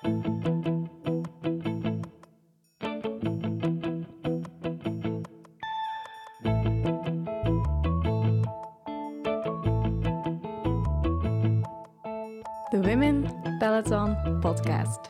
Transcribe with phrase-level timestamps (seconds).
[0.00, 0.08] De
[12.70, 13.22] Women
[13.58, 15.00] Peloton Podcast.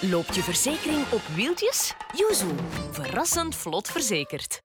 [0.00, 1.94] Loopt je verzekering op wieltjes?
[2.16, 2.46] Yuzu,
[2.90, 4.62] verrassend vlot verzekerd.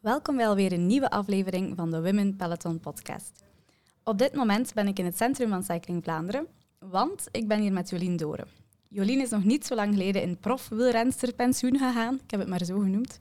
[0.00, 3.51] Welkom bij alweer een nieuwe aflevering van de Women Peloton Podcast.
[4.04, 6.46] Op dit moment ben ik in het centrum van Cycling Vlaanderen,
[6.78, 8.46] want ik ben hier met Jolien Doren.
[8.88, 12.64] Jolien is nog niet zo lang geleden in prof-wielrenster pensioen gegaan, ik heb het maar
[12.64, 13.18] zo genoemd.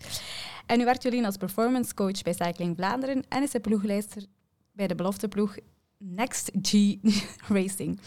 [0.65, 4.25] En nu werkt Jolien als performance coach bij Cycling Vlaanderen en is ze ploegleider
[4.71, 5.55] bij de belofteploeg
[5.97, 6.95] Next G
[7.55, 7.99] Racing.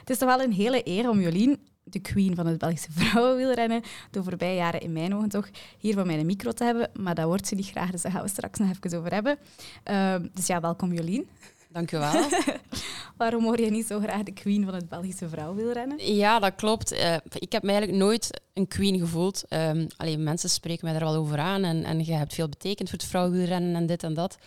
[0.00, 3.82] Het is toch wel een hele eer om Jolien, de queen van het Belgische vrouwenwielrennen,
[4.10, 6.90] de voorbije jaren in mijn ogen toch, hier voor mijn micro te hebben.
[7.00, 9.38] Maar dat wordt ze niet graag, dus daar gaan we straks nog even over hebben.
[9.90, 11.28] Uh, dus ja, welkom Jolien.
[11.72, 12.12] Dank u wel.
[13.16, 16.14] Waarom hoor je niet zo graag de queen van het Belgische vrouwenwielrennen?
[16.14, 16.92] Ja, dat klopt.
[16.92, 19.44] Uh, ik heb me eigenlijk nooit een queen gevoeld.
[19.48, 22.88] Um, alleen mensen spreken mij daar wel over aan en, en je hebt veel betekend
[22.88, 24.38] voor het vrouwenwielrennen en dit en dat.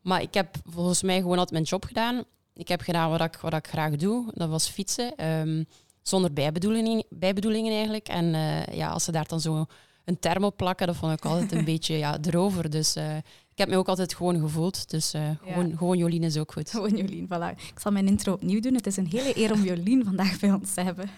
[0.00, 2.24] Maar ik heb volgens mij gewoon altijd mijn job gedaan.
[2.54, 4.30] Ik heb gedaan wat ik, wat ik graag doe.
[4.34, 5.26] Dat was fietsen.
[5.26, 5.66] Um,
[6.02, 8.08] zonder bijbedoelingen, bijbedoelingen eigenlijk.
[8.08, 9.66] En uh, ja, als ze daar dan zo
[10.04, 12.70] een term op plakken, dat vond ik altijd een beetje ja, erover.
[12.70, 13.16] Dus uh,
[13.48, 14.90] ik heb me ook altijd gewoon gevoeld.
[14.90, 15.76] Dus uh, gewoon, ja.
[15.76, 16.70] gewoon Jolien is ook goed.
[16.80, 17.58] Gewoon Jolien, voilà.
[17.72, 18.74] Ik zal mijn intro opnieuw doen.
[18.74, 21.10] Het is een hele eer om Jolien vandaag bij ons te hebben.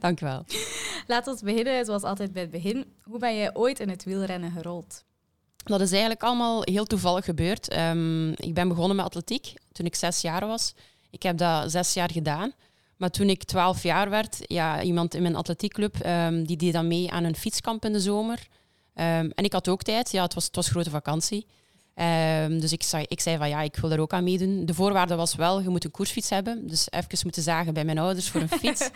[0.00, 0.44] Dank wel.
[1.06, 2.84] Laten we beginnen, zoals altijd bij het begin.
[3.02, 5.04] Hoe ben jij ooit in het wielrennen gerold?
[5.64, 7.76] Dat is eigenlijk allemaal heel toevallig gebeurd.
[7.76, 10.74] Um, ik ben begonnen met atletiek toen ik zes jaar was.
[11.10, 12.52] Ik heb dat zes jaar gedaan.
[12.96, 16.88] Maar toen ik twaalf jaar werd, ja, iemand in mijn atletiekclub, um, die deed dan
[16.88, 18.38] mee aan een fietskamp in de zomer.
[18.94, 21.46] Um, en ik had ook tijd, ja, het was, het was grote vakantie.
[22.00, 24.66] Um, dus ik zei, ik zei van ja, ik wil er ook aan meedoen.
[24.66, 26.68] De voorwaarde was wel, je moet een koersfiets hebben.
[26.68, 28.80] Dus even moeten zagen bij mijn ouders voor een fiets.
[28.80, 28.90] uh,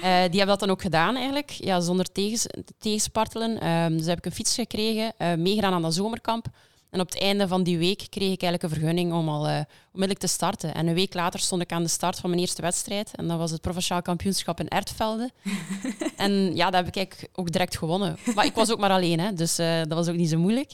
[0.30, 2.46] die hebben dat dan ook gedaan eigenlijk, ja, zonder tegens,
[2.78, 3.58] tegenspartelen.
[3.96, 6.46] dus heb ik een fiets gekregen, uh, meegedaan aan dat zomerkamp.
[6.90, 9.60] En op het einde van die week kreeg ik eigenlijk een vergunning om al uh,
[9.86, 10.74] onmiddellijk te starten.
[10.74, 13.10] En een week later stond ik aan de start van mijn eerste wedstrijd.
[13.14, 15.30] En dat was het provinciaal kampioenschap in Ertvelde.
[16.16, 18.16] en ja, dat heb ik eigenlijk ook direct gewonnen.
[18.34, 20.72] Maar ik was ook maar alleen, hè, dus uh, dat was ook niet zo moeilijk.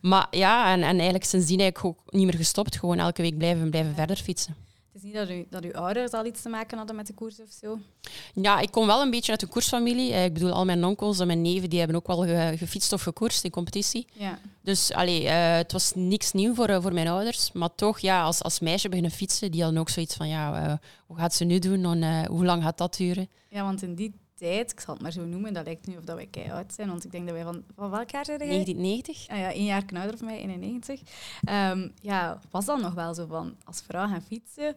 [0.00, 2.78] Maar ja, en, en eigenlijk sindsdien eigenlijk ook niet meer gestopt.
[2.78, 4.56] Gewoon elke week blijven, blijven verder fietsen.
[4.92, 7.12] Het is niet dat, u, dat uw ouders al iets te maken hadden met de
[7.12, 7.78] koers of zo?
[8.34, 10.12] Ja, ik kom wel een beetje uit de koersfamilie.
[10.12, 13.02] Ik bedoel, al mijn onkels en mijn neven die hebben ook wel ge, gefietst of
[13.02, 14.06] gekoerst in competitie.
[14.12, 14.38] Ja.
[14.60, 17.52] Dus allee, uh, het was niks nieuw voor, uh, voor mijn ouders.
[17.52, 20.74] Maar toch, ja, als, als meisje beginnen fietsen, die hadden ook zoiets van, ja, uh,
[21.06, 23.28] hoe gaat ze nu doen en hoe lang gaat dat duren?
[23.48, 26.04] Ja, want in die tijd, ik zal het maar zo noemen, dat lijkt nu of
[26.04, 28.38] dat wij kei oud zijn, want ik denk dat wij van, van welk jaar zijn
[28.38, 28.48] jij?
[28.48, 29.28] 1990.
[29.28, 31.00] Ah, ja, één jaar ouder van mij, 91.
[31.48, 34.76] Um, ja, was dat nog wel zo van, als vrouw gaan fietsen...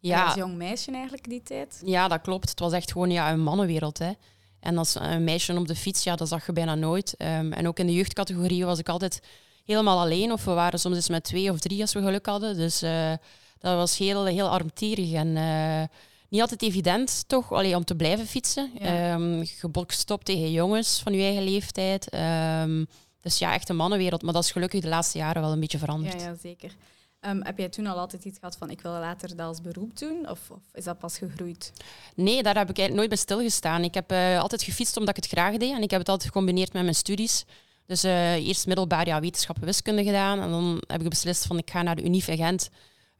[0.00, 0.24] Ja.
[0.24, 1.82] Als jong meisje eigenlijk die tijd?
[1.84, 2.48] Ja, dat klopt.
[2.50, 3.98] Het was echt gewoon ja, een mannenwereld.
[3.98, 4.12] Hè.
[4.60, 7.14] En als een meisje op de fiets, ja, dat zag je bijna nooit.
[7.18, 9.22] Um, en ook in de jeugdcategorie was ik altijd
[9.64, 10.32] helemaal alleen.
[10.32, 12.56] Of we waren soms eens met twee of drie als we geluk hadden.
[12.56, 13.12] Dus uh,
[13.58, 15.12] dat was heel, heel armtierig.
[15.12, 15.82] En uh,
[16.28, 18.70] niet altijd evident, toch, allee, om te blijven fietsen.
[18.78, 19.14] Ja.
[19.14, 19.46] Um,
[19.86, 22.14] gestopt tegen jongens van je eigen leeftijd.
[22.14, 22.86] Um,
[23.20, 24.22] dus ja, echt een mannenwereld.
[24.22, 26.20] Maar dat is gelukkig de laatste jaren wel een beetje veranderd.
[26.20, 26.76] Ja, ja zeker.
[27.20, 29.98] Um, heb jij toen al altijd iets gehad van ik wil later dat als beroep
[29.98, 30.30] doen?
[30.30, 31.72] Of, of, is dat pas gegroeid?
[32.14, 33.84] Nee, daar heb ik eigenlijk nooit bij stilgestaan.
[33.84, 35.72] Ik heb uh, altijd gefietst omdat ik het graag deed.
[35.72, 37.44] En ik heb het altijd gecombineerd met mijn studies.
[37.86, 40.40] Dus uh, eerst middelbaar ja, wetenschappen wiskunde gedaan.
[40.40, 42.70] En dan heb ik beslist van ik ga naar de Unif in Gent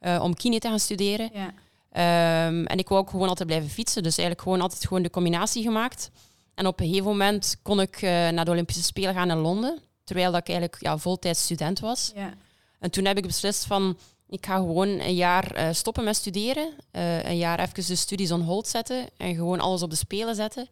[0.01, 1.29] uh, om kine te gaan studeren.
[1.33, 1.53] Ja.
[1.91, 4.03] Um, en ik wou ook gewoon altijd blijven fietsen.
[4.03, 6.11] Dus eigenlijk gewoon altijd gewoon de combinatie gemaakt.
[6.55, 9.79] En op een gegeven moment kon ik naar de Olympische Spelen gaan in Londen.
[10.03, 12.11] Terwijl dat ik eigenlijk ja, voltijds student was.
[12.15, 12.33] Ja.
[12.79, 13.97] En toen heb ik beslist van,
[14.29, 16.73] ik ga gewoon een jaar uh, stoppen met studeren.
[16.91, 20.35] Uh, een jaar even de studies on hold zetten en gewoon alles op de Spelen
[20.35, 20.67] zetten.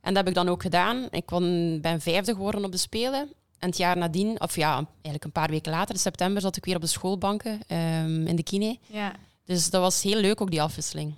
[0.00, 1.08] En dat heb ik dan ook gedaan.
[1.10, 3.32] Ik kon, ben vijfde geworden op de Spelen.
[3.58, 6.64] En het jaar nadien, of ja, eigenlijk een paar weken later, in september, zat ik
[6.64, 8.78] weer op de schoolbanken um, in de kine.
[8.86, 9.12] Ja.
[9.46, 11.14] Dus dat was heel leuk, ook die afwisseling.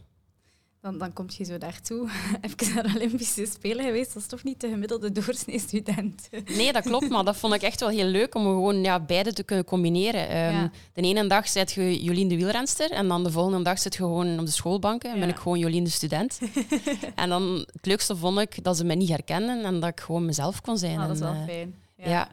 [0.80, 2.08] Dan, dan kom je zo daartoe.
[2.40, 6.28] Even naar de Olympische Spelen geweest, dat is toch niet de gemiddelde doorsnee student.
[6.56, 9.32] Nee, dat klopt, maar dat vond ik echt wel heel leuk om gewoon ja, beide
[9.32, 10.22] te kunnen combineren.
[10.22, 10.70] Um, ja.
[10.92, 13.98] De ene dag zit je Jolien de wielrenster en dan de volgende dag zit je
[13.98, 15.20] gewoon op de schoolbanken en ja.
[15.20, 16.38] ben ik gewoon Jolien de student.
[17.14, 20.24] en dan het leukste vond ik dat ze me niet herkenden en dat ik gewoon
[20.24, 20.98] mezelf kon zijn.
[20.98, 21.74] Ah, dat is wel en, uh, fijn.
[21.96, 22.08] Ja.
[22.08, 22.28] ja.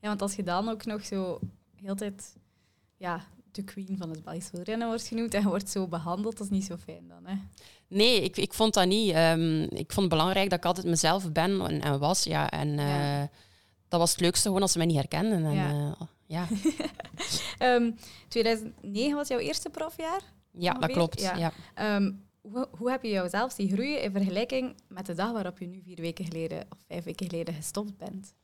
[0.00, 0.08] Ja.
[0.08, 1.38] want als je dan ook nog zo
[1.74, 2.36] heel tijd
[2.96, 3.24] ja,
[3.56, 6.64] de queen van het Belgisch wielrennen wordt genoemd en wordt zo behandeld, dat is niet
[6.64, 7.34] zo fijn dan, hè?
[7.88, 9.14] Nee, ik, ik vond dat niet.
[9.14, 12.24] Um, ik vond het belangrijk dat ik altijd mezelf ben en, en was.
[12.24, 12.50] Ja.
[12.50, 13.30] En uh, ja.
[13.88, 15.44] dat was het leukste, gewoon als ze mij niet herkenden.
[15.44, 15.72] En, ja.
[15.72, 15.92] Uh,
[16.26, 16.46] ja.
[17.58, 17.90] Ehm,
[18.28, 20.20] 2009 was jouw eerste profjaar.
[20.50, 21.20] Ja, dat klopt.
[21.20, 21.36] Ja.
[21.36, 21.52] Ja.
[21.74, 25.66] Ehm, hoe, hoe heb je jouzelf zien groeien in vergelijking met de dag waarop je
[25.66, 28.34] nu vier weken geleden of vijf weken geleden gestopt bent?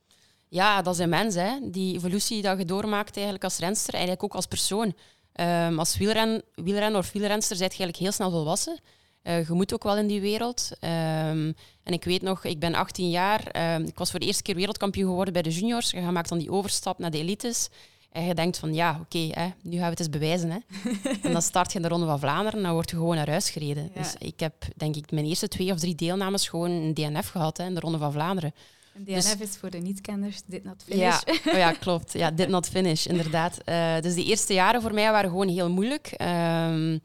[0.53, 1.35] Ja, dat is immens.
[1.35, 1.57] Hè.
[1.61, 4.95] Die evolutie die je doormaakt eigenlijk als renster, eigenlijk ook als persoon.
[5.33, 8.79] Ehm, als wielren, wielrenner of wielrenster zijt je eigenlijk heel snel volwassen.
[9.21, 10.69] Eh, je moet ook wel in die wereld.
[10.79, 11.51] Ehm,
[11.83, 13.47] en ik weet nog, ik ben 18 jaar.
[13.47, 15.91] ehm, ik was voor de eerste keer wereldkampioen geworden bij de juniors.
[15.91, 17.69] Je maakt dan die overstap naar de elites.
[18.11, 20.49] En je denkt van, ja, oké, hè, nu gaan we het eens bewijzen.
[20.49, 20.57] Hè.
[21.27, 23.29] en dan start je in de Ronde van Vlaanderen en dan word je gewoon naar
[23.29, 23.91] huis gereden.
[23.93, 24.01] Ja.
[24.01, 27.57] Dus ik heb, denk ik, mijn eerste twee of drie deelnames gewoon een DNF gehad
[27.57, 28.53] hè, in de Ronde van Vlaanderen.
[28.93, 30.99] Een DNF is voor de niet-kenners, dit not finish.
[30.99, 32.13] Ja, oh ja, klopt.
[32.13, 33.57] Ja, did not finish, inderdaad.
[33.57, 36.07] Eh, dus die eerste jaren voor mij waren gewoon heel moeilijk.
[36.07, 36.97] Ehm,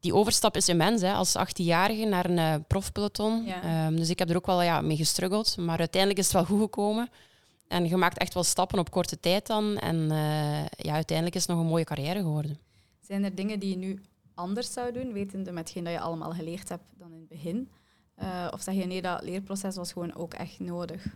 [0.00, 3.44] die overstap is immens, hè, als 18-jarige naar een eh, profpeloton.
[3.44, 3.62] Ja.
[3.62, 5.56] Ehm, dus ik heb er ook wel ja, mee gestruggeld.
[5.56, 7.08] Maar uiteindelijk is het wel goed gekomen.
[7.68, 9.78] En je maakt echt wel stappen op korte tijd dan.
[9.78, 12.58] En eh, ja, uiteindelijk is het nog een mooie carrière geworden.
[13.00, 14.00] Zijn er dingen die je nu
[14.34, 17.68] anders zou doen, wetende met hetgeen dat je allemaal geleerd hebt dan in het begin?
[18.18, 21.06] Eh, of zeg je nee, dat leerproces was gewoon ook echt nodig?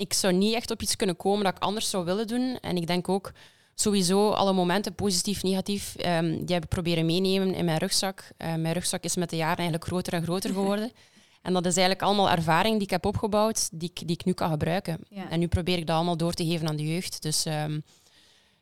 [0.00, 2.58] ik zou niet echt op iets kunnen komen dat ik anders zou willen doen.
[2.60, 3.32] En ik denk ook
[3.74, 8.28] sowieso alle momenten, positief, negatief, ehm, die heb ik proberen meenemen in mijn rugzak.
[8.36, 10.92] Eh, mijn rugzak is met de jaren eigenlijk groter en groter geworden.
[11.42, 14.32] en dat is eigenlijk allemaal ervaring die ik heb opgebouwd, die ik, die ik nu
[14.32, 14.98] kan gebruiken.
[15.08, 15.30] Ja.
[15.30, 17.22] En nu probeer ik dat allemaal door te geven aan de jeugd.
[17.22, 17.80] Dus ehm,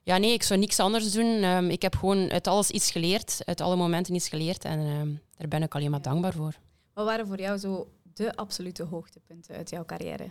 [0.02, 1.42] ja, nee, ik zou niks anders doen.
[1.42, 4.64] Ehm, ik heb gewoon uit alles iets geleerd, uit alle momenten iets geleerd.
[4.64, 6.54] En daar ben ik alleen maar dankbaar voor.
[6.98, 10.28] Wat waren voor jou zo de absolute hoogtepunten uit jouw carrière?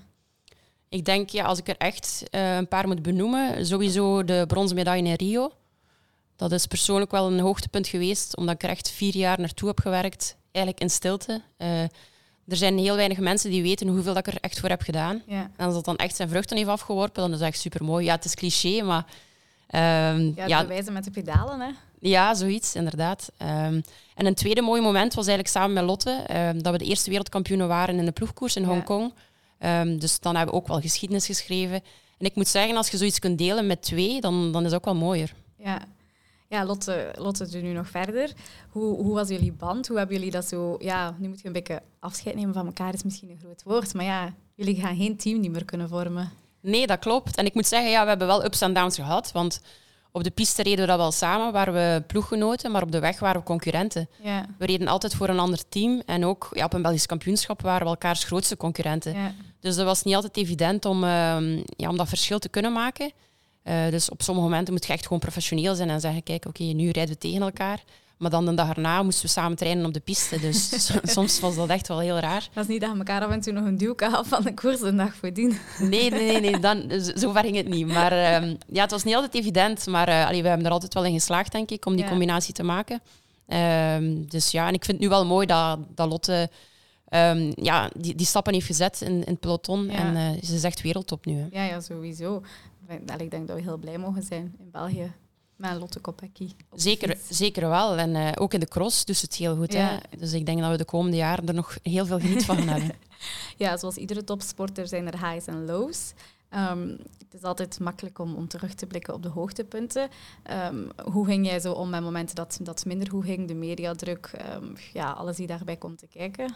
[0.89, 4.75] Ik denk, ja, als ik er echt eh, een paar moet benoemen, sowieso de bronzen
[4.75, 5.51] medaille in Rio.
[6.35, 9.79] Dat is persoonlijk wel een hoogtepunt geweest, omdat ik er echt vier jaar naartoe heb
[9.79, 11.41] gewerkt, eigenlijk in stilte.
[11.57, 11.81] Eh,
[12.47, 15.21] er zijn heel weinig mensen die weten hoeveel dat ik er echt voor heb gedaan.
[15.25, 17.83] Ja, En als dat dan echt zijn vruchten heeft afgeworpen, dan is dat echt super
[17.83, 18.05] mooi.
[18.05, 19.05] Ja, het is cliché, maar
[19.67, 21.71] ehm, ja, ja, het bewijzen met de pedalen, hè?
[21.99, 23.31] Ja, zoiets, inderdaad.
[23.37, 23.81] Ehm,
[24.15, 27.09] en een tweede mooi moment was eigenlijk samen met Lotte, ehm, dat we de eerste
[27.09, 28.67] wereldkampioenen waren in de ploegkoers in Ja.
[28.67, 29.13] Hongkong.
[29.59, 31.81] Ehm, dus dan hebben we ook wel geschiedenis geschreven.
[32.17, 34.79] En ik moet zeggen, als je zoiets kunt delen met twee, dan, dan is het
[34.79, 35.33] ook wel mooier.
[35.57, 35.81] Ja,
[36.47, 38.31] ja Lotte, Lotte doet nu nog verder.
[38.69, 39.87] Hoe, hoe was jullie band?
[39.87, 40.75] Hoe hebben jullie dat zo...
[40.79, 43.93] Ja, nu moet je een beetje afscheid nemen van elkaar, is misschien een groot woord.
[43.93, 46.31] Maar ja, jullie gaan geen team niet meer kunnen vormen.
[46.61, 47.35] Nee, dat klopt.
[47.37, 49.31] En ik moet zeggen, ja, we hebben wel ups en downs gehad.
[49.31, 49.61] Want
[50.17, 53.19] op de piste reden we dat wel samen, waren we ploeggenoten, maar op de weg
[53.19, 54.09] waren we concurrenten.
[54.21, 56.01] Ja, We reden altijd voor een ander team.
[56.05, 59.13] En ook ja, op een Belgisch kampioenschap waren we elkaars grootste concurrenten.
[59.13, 59.33] ja.
[59.59, 63.11] Dus dat was niet altijd evident om, ehm, ja, om dat verschil te kunnen maken.
[63.63, 66.63] Eh, dus op sommige momenten moet je echt gewoon professioneel zijn en zeggen, kijk, oké,
[66.63, 67.83] nu rijden we tegen elkaar.
[68.17, 70.39] Maar dan de dag erna moesten we samen trainen op de piste.
[70.39, 72.49] Dus so- soms was dat echt wel heel raar.
[72.53, 74.53] Dat is niet dat je elkaar af en toe nog een duw gaf van de
[74.53, 75.57] koers een dag voordien.
[75.79, 77.87] Nee, nee, nee, nee dan, zo ver ging het niet.
[77.87, 79.85] Maar ehm, ja, het was niet altijd evident.
[79.87, 82.09] Maar eh, allee, we hebben er altijd wel in geslaagd, denk ik, om die Ja.
[82.09, 83.01] combinatie te maken.
[83.47, 86.49] Ehm, dus ja, en ik vind het nu wel mooi dat, dat Lotte
[87.07, 89.85] ehm, ja, die, die stappen heeft gezet in, in het peloton.
[89.85, 89.91] Ja.
[89.91, 91.33] En eh, ze is echt wereldtop nu.
[91.39, 91.47] Hè.
[91.51, 92.41] Ja, ja, sowieso.
[93.19, 95.11] Ik denk dat we heel blij mogen zijn in België
[95.57, 96.49] met Lotte Kopecky.
[96.75, 97.97] Zeker, zeker wel.
[97.97, 99.73] En eh, ook in de cross dus het heel goed.
[99.73, 99.79] Ja.
[99.79, 100.17] Hè?
[100.17, 102.67] Dus ik denk dat we de komende jaren er nog heel veel geniet van gaan
[102.67, 102.95] hebben.
[103.57, 106.13] Ja, zoals iedere topsporter zijn er highs en lows.
[106.49, 110.09] Ehm, het is altijd makkelijk om, om terug te blikken op de hoogtepunten.
[110.43, 113.47] Ehm, hoe ging jij zo om met momenten dat dat minder goed ging?
[113.47, 116.55] De mediadruk, ehm, ja, alles die daarbij komt te kijken.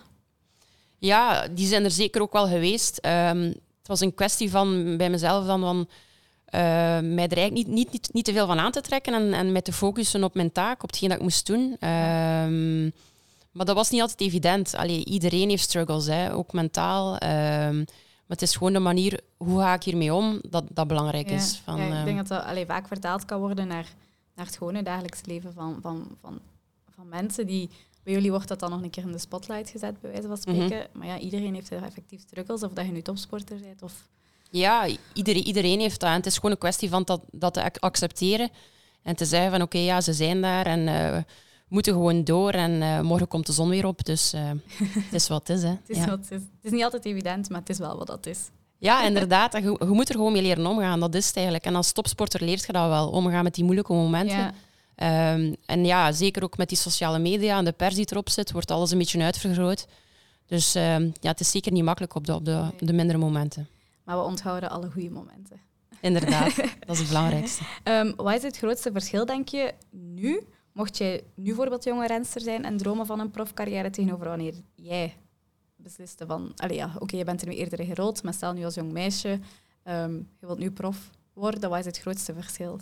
[0.98, 3.00] Ja, die zijn er zeker ook wel geweest.
[3.02, 5.88] Het was een kwestie van bij mezelf dan van
[6.52, 9.52] mij er eigenlijk niet, niet, niet, niet te veel van aan te trekken en, en
[9.52, 11.76] mij te focussen op mijn taak, op hetgeen dat ik moest doen.
[11.80, 12.84] Ehm,
[13.52, 14.76] maar dat was niet altijd evident.
[14.76, 17.18] Allee, iedereen heeft struggles, hè, ook mentaal.
[17.18, 21.30] Ehm, maar het is gewoon de manier, hoe ga ik hiermee om, dat, dat belangrijk
[21.30, 21.62] Ja, is.
[21.64, 23.94] Van, ja, ik ehm, denk dat dat allee, vaak vertaald kan worden naar,
[24.36, 26.40] naar het gewone dagelijks leven van, van, van,
[26.96, 27.48] van mensen.
[27.48, 27.70] Die,
[28.04, 30.38] bij jullie wordt dat dan nog een keer in de spotlight gezet, bij wijze van
[30.46, 30.62] Mhm.
[30.62, 30.88] spreken.
[30.94, 33.82] Maar ja, iedereen heeft er effectief struggles, of dat je nu topsporter bent.
[33.82, 34.08] Of...
[34.52, 36.10] Ja, iedereen, iedereen heeft dat.
[36.10, 38.50] En het is gewoon een kwestie van dat, dat te ac- accepteren.
[39.04, 41.24] En te zeggen van oké, ja, ze zijn daar en eh, we
[41.68, 42.52] moeten gewoon door.
[42.52, 44.06] En eh, morgen komt de zon weer op.
[44.06, 44.42] Dus eh,
[44.78, 45.64] het is wat het is.
[45.64, 45.70] Hè.
[45.70, 46.06] Het, is ja.
[46.06, 46.40] wat het, is.
[46.40, 48.40] het is niet altijd evident, maar het is wel wat dat is.
[48.78, 49.54] ja, inderdaad.
[49.54, 51.00] En Je, je moet er gewoon mee leren omgaan.
[51.00, 51.66] Dat is het eigenlijk.
[51.66, 53.10] En als topsporter leert je dat wel.
[53.10, 54.38] Omgaan met die moeilijke momenten.
[54.38, 54.54] Ja,
[54.96, 58.52] Ehm, en ja, zeker ook met die sociale media en de pers die erop zit,
[58.52, 59.88] wordt alles een beetje uitvergroot.
[60.48, 63.18] Dus ehm, ja, het is zeker niet makkelijk op de, op de, op de mindere
[63.18, 63.68] momenten.
[64.12, 65.62] Maar we onthouden alle goede momenten.
[66.02, 67.64] Inderdaad, dat is het belangrijkste.
[67.84, 70.48] Ehm, wat is het grootste verschil, denk je, nu?
[70.74, 75.16] Mocht jij nu bijvoorbeeld jonge renster zijn en dromen van een profcarrière tegenover wanneer jij
[75.76, 76.52] besliste van...
[76.56, 79.40] Allee, ja, oké, je bent er nu eerder gerold, maar stel nu als jong meisje,
[79.84, 82.80] ehm, je wilt nu prof worden, wat is het grootste verschil?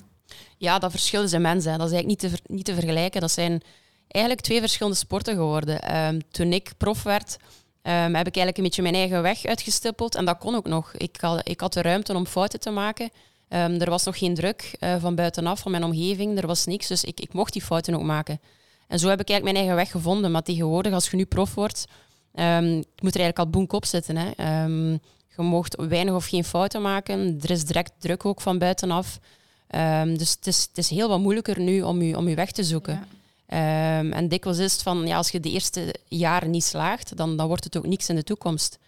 [0.57, 1.65] Ja, dat verschil is immens.
[1.65, 1.77] Hè.
[1.77, 3.21] Dat is eigenlijk niet te, ver- niet te vergelijken.
[3.21, 3.61] Dat zijn
[4.07, 5.81] eigenlijk twee verschillende sporten geworden.
[5.81, 7.37] Ehm, toen ik prof werd,
[7.81, 10.15] ehm, heb ik eigenlijk een beetje mijn eigen weg uitgestippeld.
[10.15, 10.93] En dat kon ook nog.
[10.93, 13.09] Ik had, ik had de ruimte om fouten te maken.
[13.47, 16.37] Ehm, er was nog geen druk eh, van buitenaf, van mijn omgeving.
[16.37, 16.87] Er was niks.
[16.87, 18.39] Dus ik, ik mocht die fouten ook maken.
[18.87, 20.31] En zo heb ik eigenlijk mijn eigen weg gevonden.
[20.31, 21.85] Maar tegenwoordig, als je nu prof wordt,
[22.33, 24.15] ehm, moet er eigenlijk al boek op zitten.
[25.35, 27.39] Je mocht weinig of geen fouten maken.
[27.41, 29.19] Er is direct druk ook van buitenaf.
[30.17, 32.63] Dus het is, het is heel wat moeilijker nu om je, om je weg te
[32.63, 33.07] zoeken.
[33.49, 37.37] Ehm, en dikwijls is het van, ja, als je de eerste jaren niet slaagt, dan,
[37.37, 38.79] dan wordt het ook niks in de toekomst.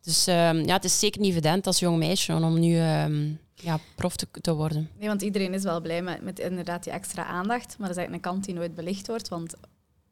[0.00, 3.78] Dus ehm, ja, het is zeker niet evident als jong meisje om nu ehm, ja,
[3.96, 4.90] prof te, te worden.
[4.98, 7.78] Nee, want iedereen is wel blij met, met inderdaad die extra aandacht.
[7.78, 9.28] Maar dat is eigenlijk een kant die nooit belicht wordt.
[9.28, 9.54] Want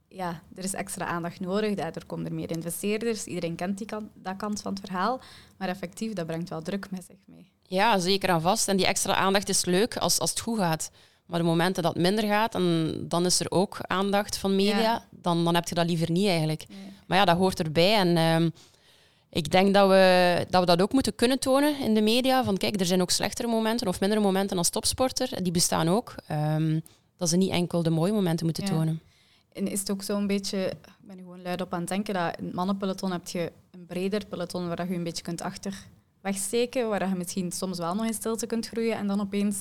[0.09, 1.75] ja, er is extra aandacht nodig.
[1.75, 3.25] Daardoor komen er meer investeerders.
[3.25, 5.21] Iedereen kent die kant, dat kant van het verhaal.
[5.57, 7.51] Maar effectief, dat brengt wel druk met zich mee.
[7.63, 8.69] Ja, zeker en vast.
[8.69, 10.91] En die extra aandacht is leuk als, als het goed gaat.
[11.31, 14.79] Maar de momenten dat het minder gaat, en dan is er ook aandacht van media,
[14.81, 15.05] Ja.
[15.11, 16.65] dan, dan heb je dat liever niet eigenlijk.
[16.69, 16.79] Nee.
[17.07, 17.95] Maar ja, dat hoort erbij.
[17.95, 18.51] En ehm,
[19.31, 22.45] ik denk dat we, dat we dat ook moeten kunnen tonen in de media.
[22.45, 25.43] Van kijk, er zijn ook slechtere momenten of mindere momenten als topsporter.
[25.43, 26.15] Die bestaan ook.
[26.27, 26.81] Ehm,
[27.17, 28.71] dat ze niet enkel de mooie momenten moeten Ja.
[28.71, 29.01] tonen.
[29.53, 32.15] En is het ook zo'n beetje, ik ben er gewoon luid op aan het denken,
[32.15, 35.75] dat in het mannenpeloton heb je een breder peloton waar je een beetje kunt achter
[36.21, 39.57] wegsteken, waar je misschien soms wel nog in stilte kunt groeien en dan opeens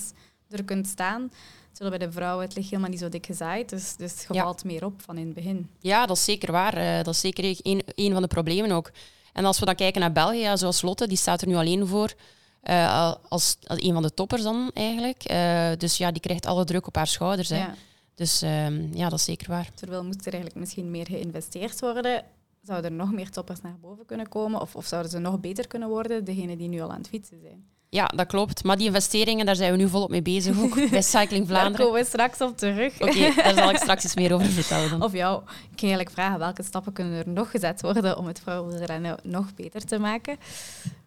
[0.50, 1.30] er kunt staan.
[1.72, 4.42] Terwijl bij de vrouwen het ligt helemaal niet zo dik gezaaid, dus, dus je Ja.
[4.42, 5.70] valt meer op van in het begin.
[5.78, 6.74] Ja, dat is zeker waar.
[6.74, 8.90] Eh, dat is zeker een, een van de problemen ook.
[9.32, 11.86] En als we dan kijken naar België, ja, zoals Lotte, die staat er nu alleen
[11.86, 12.12] voor.
[12.60, 15.24] eh, als, als een van de toppers dan eigenlijk.
[15.24, 17.48] Eh, dus ja, die krijgt alle druk op haar schouders.
[17.48, 17.58] Hè.
[17.58, 17.74] Ja.
[18.14, 19.70] Dus ehm, ja, dat is zeker waar.
[19.74, 22.24] Terwijl moest er eigenlijk misschien meer geïnvesteerd worden,
[22.62, 25.66] zouden er nog meer toppers naar boven kunnen komen of, of zouden ze nog beter
[25.66, 27.64] kunnen worden, degenen die nu al aan het fietsen zijn.
[27.92, 28.64] Ja, dat klopt.
[28.64, 30.74] Maar die investeringen, daar zijn we nu volop mee bezig ook.
[30.90, 31.86] Bij Cycling Daar Vlaanderen.
[31.86, 33.00] komen we straks op terug.
[33.00, 34.90] Oké, daar zal ik straks iets meer over vertellen.
[34.90, 35.02] Dan.
[35.02, 38.40] Of jou, ik kan eigenlijk vragen welke stappen kunnen er nog gezet worden om het
[38.40, 40.36] vrouwenrennen nog beter te maken.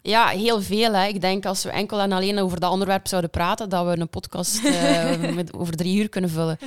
[0.02, 0.94] Ja, heel veel.
[0.94, 1.08] Hè.
[1.08, 4.10] Ik denk als we enkel en alleen over dat onderwerp zouden praten, dat we een
[4.10, 6.58] podcast eh, met over drie uur kunnen vullen.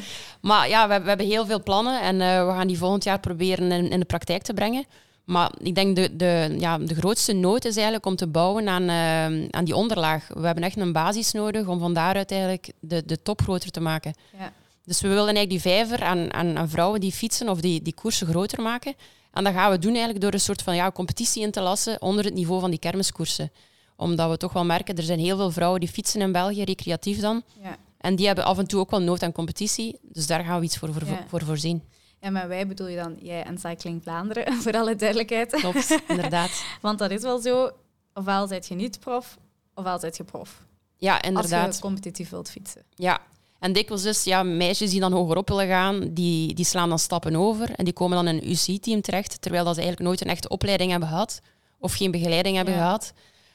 [0.41, 3.21] Maar ja, we, we hebben heel veel plannen en eh, we gaan die volgend jaar
[3.21, 4.85] proberen in, in de praktijk te brengen.
[5.27, 8.89] Maar ik denk de, de, ja, de grootste nood is eigenlijk om te bouwen aan,
[8.89, 10.29] eh, aan die onderlaag.
[10.29, 13.81] We hebben echt een basis nodig om van daaruit eigenlijk de, de top groter te
[13.81, 14.15] maken.
[14.39, 14.53] Ja.
[14.85, 17.95] Dus we willen eigenlijk die vijver aan, aan, aan vrouwen die fietsen of die, die
[17.95, 18.95] koersen groter maken.
[19.33, 22.03] En dat gaan we doen eigenlijk door een soort van ja, competitie in te lassen
[22.03, 23.53] onder het niveau van die kermiskoersen.
[23.97, 27.21] Omdat we toch wel merken, er zijn heel veel vrouwen die fietsen in België, recreatief
[27.21, 27.43] dan.
[27.63, 27.77] Ja.
[27.99, 29.99] En die hebben af en toe ook wel nood aan competitie.
[30.03, 31.25] Dus daar gaan we iets voor, voor, Ja.
[31.29, 31.83] voor voorzien.
[32.27, 35.51] En met wij bedoel je dan jij en Cycling Vlaanderen, voor alle duidelijkheid.
[35.53, 36.65] Klopt, inderdaad.
[36.81, 37.71] Want dat is wel zo,
[38.15, 39.37] ofwel zijt je niet prof,
[39.75, 40.65] ofwel zijt je prof.
[40.97, 41.75] Ja, Als inderdaad.
[41.75, 42.83] je competitief wilt fietsen.
[42.95, 43.19] Ja.
[43.59, 47.37] En dikwijls is, ja, meisjes die dan hogerop willen gaan, die, die slaan dan stappen
[47.37, 50.31] over en die komen dan in een UCI-team terecht, terwijl dat ze eigenlijk nooit een
[50.35, 51.41] echte opleiding hebben gehad
[51.79, 52.81] of geen begeleiding hebben Ja.
[52.81, 53.13] gehad.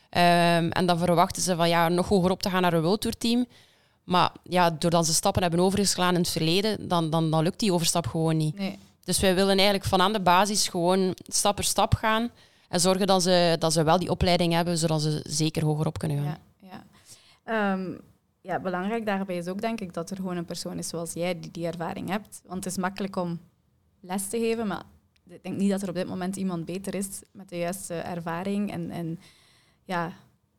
[0.09, 3.17] Ehm, en dan verwachten ze van ja, nog hogerop te gaan naar een World Tour
[3.17, 3.45] team.
[4.03, 7.73] Maar ja, doordat ze stappen hebben overgeslaan in het verleden, dan, dan, dan lukt die
[7.73, 8.57] overstap gewoon niet.
[8.57, 8.79] Nee.
[9.03, 12.29] Dus wij willen eigenlijk van aan de basis gewoon stap per stap gaan
[12.69, 16.17] en zorgen dat ze, dat ze wel die opleiding hebben, zodat ze zeker hogerop kunnen
[16.17, 16.37] gaan.
[16.59, 16.83] Ja,
[17.43, 17.73] ja.
[17.73, 17.93] Ehm,
[18.41, 21.39] ja, belangrijk daarbij is ook denk ik dat er gewoon een persoon is zoals jij
[21.39, 22.41] die die ervaring hebt.
[22.45, 23.39] Want het is makkelijk om
[23.99, 24.83] les te geven, maar
[25.29, 28.71] ik denk niet dat er op dit moment iemand beter is met de juiste ervaring.
[28.71, 29.19] En, en
[29.83, 30.13] ja,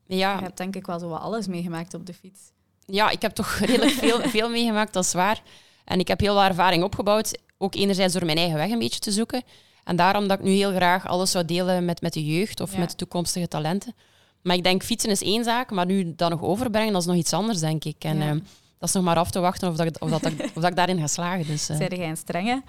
[0.07, 2.52] Ja, je hebt denk ik wel zo wat alles meegemaakt op de fiets.
[2.87, 5.43] Ja, ik heb toch redelijk veel, veel meegemaakt, dat is waar.
[5.85, 9.01] En ik heb heel wat ervaring opgebouwd, ook enerzijds door mijn eigen weg een beetje
[9.01, 9.43] te zoeken.
[9.85, 12.73] En daarom dat ik nu heel graag alles zou delen met, met de jeugd of
[12.73, 12.79] Ja.
[12.79, 13.95] met toekomstige talenten.
[14.43, 17.17] Maar ik denk, fietsen is één zaak, maar nu dat nog overbrengen, dat is nog
[17.17, 17.97] iets anders, denk ik.
[18.05, 18.29] En Ja.
[18.29, 18.39] ehm,
[18.79, 20.23] dat is nog maar af te wachten of, dat, of, dat,
[20.55, 21.47] of dat ik daarin ga slagen.
[21.47, 22.63] Dus, eh, Zijde jij een strenge?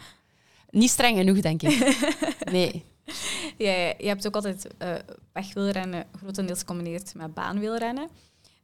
[0.69, 1.97] niet streng genoeg, denk ik.
[2.51, 2.83] Nee.
[3.57, 4.93] Je, je hebt ook altijd eh
[5.33, 8.09] wegwielrennen grotendeels gecombineerd met baanwielrennen.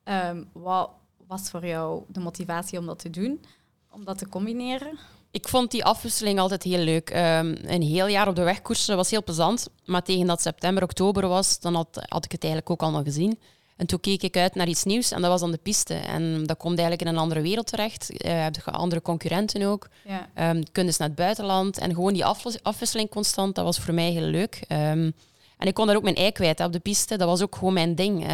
[0.03, 0.89] Ehm, wat
[1.29, 3.45] was voor jou de motivatie om dat te doen?
[3.91, 4.97] Om dat te combineren?
[5.31, 7.09] Ik vond die afwisseling altijd heel leuk.
[7.09, 9.67] Ehm, een heel jaar op de weg koersen was heel plezant.
[9.85, 13.39] Maar tegen dat september, oktober was, dan had, had ik het eigenlijk ook allemaal gezien.
[13.77, 15.93] En toen keek ik uit naar iets nieuws en dat was dan de piste.
[15.93, 18.05] En dat komt eigenlijk in een andere wereld terecht.
[18.07, 19.87] Je hebt andere concurrenten ook.
[20.05, 20.29] Ja.
[20.33, 21.77] Ehm kun dus naar het buitenland.
[21.77, 24.63] En gewoon die afwis- afwisseling constant, dat was voor mij heel leuk.
[24.67, 25.11] Ehm,
[25.57, 27.17] en ik kon daar ook mijn ei kwijt hè, op de piste.
[27.17, 28.25] Dat was ook gewoon mijn ding.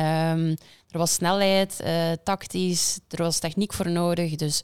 [0.95, 4.35] Er was snelheid, eh, tactisch, er was techniek voor nodig.
[4.35, 4.63] Dus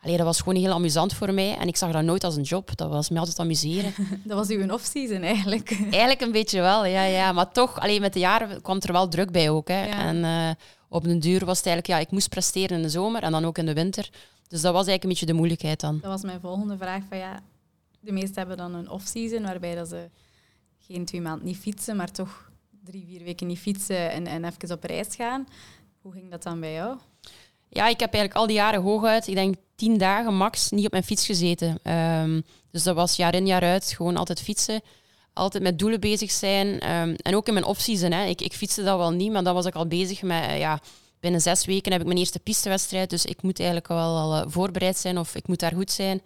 [0.00, 1.56] allee, dat was gewoon heel amusant voor mij.
[1.56, 2.76] En ik zag dat nooit als een job.
[2.76, 3.92] Dat was me altijd amuseren.
[4.24, 5.70] Dat was uw off-season eigenlijk.
[5.90, 7.02] Eigenlijk een beetje wel, ja.
[7.02, 7.32] ja.
[7.32, 9.68] Maar toch, alleen met de jaren kwam er wel druk bij ook.
[9.68, 9.86] Hè.
[9.86, 9.98] Ja.
[9.98, 10.50] En eh,
[10.88, 13.44] op den duur was het eigenlijk, ja, ik moest presteren in de zomer en dan
[13.44, 14.08] ook in de winter.
[14.48, 15.98] Dus dat was eigenlijk een beetje de moeilijkheid dan.
[16.00, 17.02] Dat was mijn volgende vraag.
[17.08, 17.40] Van, ja,
[18.00, 20.08] de meesten hebben dan een off-season waarbij dat ze
[20.78, 22.47] geen twee maanden niet fietsen, maar toch
[22.88, 25.46] drie, vier weken niet fietsen en, en even op reis gaan.
[26.02, 26.96] Hoe ging dat dan bij jou?
[27.68, 30.90] Ja, ik heb eigenlijk al die jaren hooguit, ik denk tien dagen max, niet op
[30.92, 31.78] mijn fiets gezeten.
[31.82, 32.40] Ehm,
[32.70, 34.80] dus dat was jaar in jaar uit gewoon altijd fietsen.
[35.32, 36.80] Altijd met doelen bezig zijn.
[36.80, 38.12] Ehm, en ook in mijn off-season.
[38.12, 38.24] Hè.
[38.24, 40.44] Ik, ik fietste dat wel niet, maar dan was ik al bezig met...
[40.44, 40.80] eh, ja,
[41.20, 43.10] binnen zes weken heb ik mijn eerste pistewedstrijd.
[43.10, 46.22] Dus ik moet eigenlijk wel al eh, voorbereid zijn of ik moet daar goed zijn.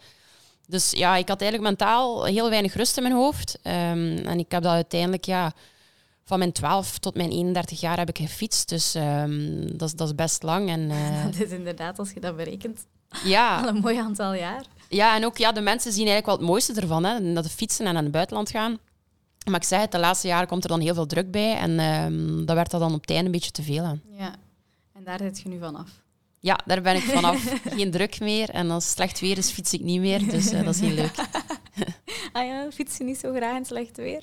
[0.66, 3.58] Dus ja, ik had eigenlijk mentaal heel weinig rust in mijn hoofd.
[3.62, 5.24] Ehm, en ik heb dat uiteindelijk...
[5.24, 5.52] Ja,
[6.24, 8.68] van mijn 12 tot mijn 31 jaar heb ik gefietst.
[8.68, 10.68] Dus ehm, dat, is- dat is best lang.
[10.68, 12.86] En, eh, Dat is inderdaad, als je dat berekent,
[13.24, 14.64] ja, al een mooi aantal jaar.
[14.88, 17.04] ja, en ook ja, de mensen zien eigenlijk wel het mooiste ervan.
[17.04, 18.78] Hè, dat de fietsen en naar het buitenland gaan.
[19.50, 21.56] Maar ik zeg het, de laatste jaren komt er dan heel veel druk bij.
[21.56, 24.02] En ehm dat werd dat dan op het einde een beetje te veel aan.
[24.18, 24.34] Ja.
[24.94, 25.88] En daar zit je nu vanaf.
[26.40, 27.52] Ja, daar ben ik vanaf.
[27.76, 28.50] Geen druk meer.
[28.50, 30.28] En als het slecht weer is, fiets ik niet meer.
[30.30, 31.14] Dus eh, dat is heel leuk.
[32.32, 34.22] Ah ja, fiets je niet zo graag in slecht weer?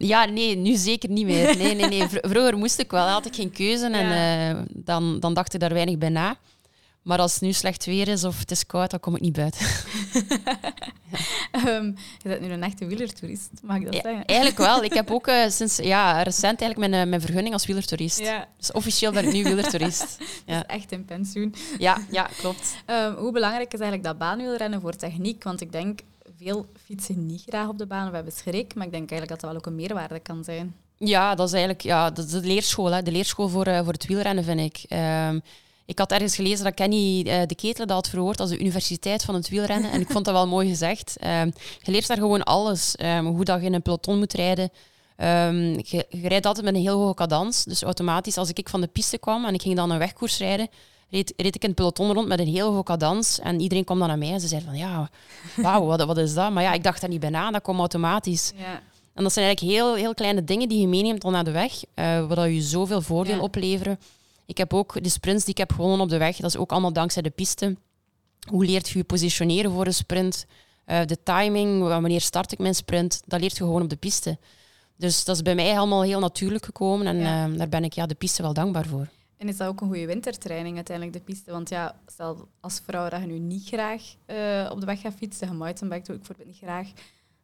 [0.00, 1.56] Ja, nee, nu zeker niet meer.
[1.56, 2.08] Nee, nee, nee.
[2.08, 3.86] Vro- Vroeger moest ik wel, had ik geen keuze.
[3.90, 4.10] En
[4.56, 6.36] eh, dan, dan dacht ik daar weinig bij na.
[7.02, 9.32] Maar als het nu slecht weer is of het is koud, dan kom ik niet
[9.32, 9.66] buiten.
[11.52, 11.84] Ehm,
[12.18, 14.24] je bent nu een echte wielertoerist, mag ik dat Ja, zeggen?
[14.24, 14.84] eigenlijk wel.
[14.84, 18.18] Ik heb ook eh, sinds ja, recent eigenlijk mijn, eh, mijn vergunning als wielertoerist.
[18.18, 20.18] Ja, Dus officieel ben ik nu wielertoerist.
[20.46, 20.66] Ja.
[20.66, 21.54] echt in pensioen.
[21.78, 22.74] Ja, ja, klopt.
[22.86, 25.44] Ehm, hoe belangrijk is eigenlijk dat baanwielrennen voor techniek?
[25.44, 26.00] Want ik denk,
[26.38, 29.40] veel fietsen niet graag op de baan of hebben schrik, maar ik denk eigenlijk dat
[29.40, 30.74] dat wel ook een meerwaarde kan zijn.
[30.98, 32.92] Ja, dat is eigenlijk ja, dat is de leerschool.
[32.92, 33.02] Hè.
[33.02, 34.84] De leerschool voor, eh, voor het wielrennen, vind ik.
[34.88, 35.38] Ehm,
[35.84, 39.24] ik had ergens gelezen dat Kenny eh, de Ketelen dat had verwoord als de universiteit
[39.24, 39.90] van het wielrennen.
[39.90, 41.16] En ik vond dat wel mooi gezegd.
[41.18, 41.50] Ehm,
[41.82, 42.96] je leert daar gewoon alles.
[42.96, 44.70] Ehm, hoe dat je in een peloton moet rijden.
[45.16, 47.64] Je, je rijdt altijd met een heel hoge cadans.
[47.64, 50.68] Dus automatisch, als ik van de piste kwam en ik ging dan een wegkoers rijden,
[51.10, 53.38] reed, reed ik in het peloton rond met een heel hoge cadans.
[53.40, 55.10] En iedereen kwam dan naar mij en ze zeiden van, ja,
[55.56, 56.52] wauw, wat, wat is dat?
[56.52, 58.52] Maar ja, ik dacht daar niet bij na, dat kwam automatisch.
[58.56, 58.80] Ja.
[59.14, 61.72] En dat zijn eigenlijk heel, heel kleine dingen die je meeneemt al naar de weg,
[61.94, 63.40] waar dat je zoveel voordeel Ja.
[63.42, 63.98] opleveren.
[64.46, 66.72] Ik heb ook de sprints die ik heb gewonnen op de weg, dat is ook
[66.72, 67.76] allemaal dankzij de piste.
[68.50, 70.46] Hoe leert je je positioneren voor een sprint?
[70.84, 73.96] Eh, de timing, wa- wanneer start ik mijn sprint, dat leert je gewoon op de
[73.96, 74.38] piste.
[74.96, 77.46] Dus dat is bij mij allemaal heel natuurlijk gekomen en Ja.
[77.46, 79.08] eh, daar ben ik ja, de piste wel dankbaar voor.
[79.38, 81.50] En is dat ook een goede wintertraining uiteindelijk, de piste?
[81.50, 85.14] Want ja, stel als vrouw dat je nu niet graag eh, op de weg gaat
[85.14, 86.88] fietsen, je mountainbike doe ik bijvoorbeeld niet graag,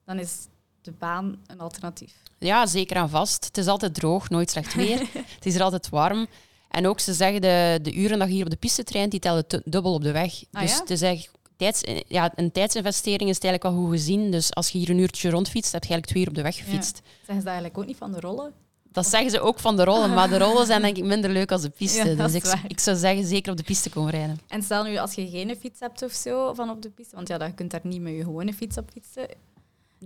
[0.05, 0.47] dan is
[0.81, 2.15] de baan een alternatief.
[2.39, 3.45] Ja, zeker en vast.
[3.45, 4.99] Het is altijd droog, nooit slecht weer.
[5.37, 6.27] het is er altijd warm.
[6.69, 9.21] En ook, ze zeggen, de, de uren dat je hier op de piste traint, die
[9.21, 10.43] tellen dubbel op de weg.
[10.53, 10.79] Ah, dus ja?
[10.79, 14.31] het is eigenlijk tijds, ja, een tijdsinvestering is het eigenlijk wel goed gezien.
[14.31, 16.57] Dus als je hier een uurtje rondfietst, heb je eigenlijk twee uur op de weg
[16.57, 17.01] gefietst.
[17.05, 18.53] Zeggen ze dat eigenlijk ook niet van de rollen?
[18.95, 21.53] Dat zeggen ze ook van de rollen, maar de rollen zijn denk ik minder leuk
[21.53, 22.09] als de piste.
[22.09, 24.39] Ja, dus ik, ik zou zeggen, zeker op de piste komen rijden.
[24.49, 27.29] En stel nu, als je geen fiets hebt of zo van op de piste, want
[27.29, 29.27] ja, dan kunt daar niet met je gewone fiets op fietsen.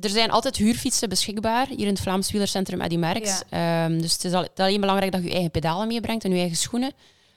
[0.00, 3.42] Er zijn altijd huurfietsen beschikbaar hier in het Vlaams Wielercentrum Eddy Merckx.
[3.50, 6.24] Ehm, dus het is al- het is alleen belangrijk dat je je eigen pedalen meebrengt
[6.24, 6.92] en je eigen schoenen.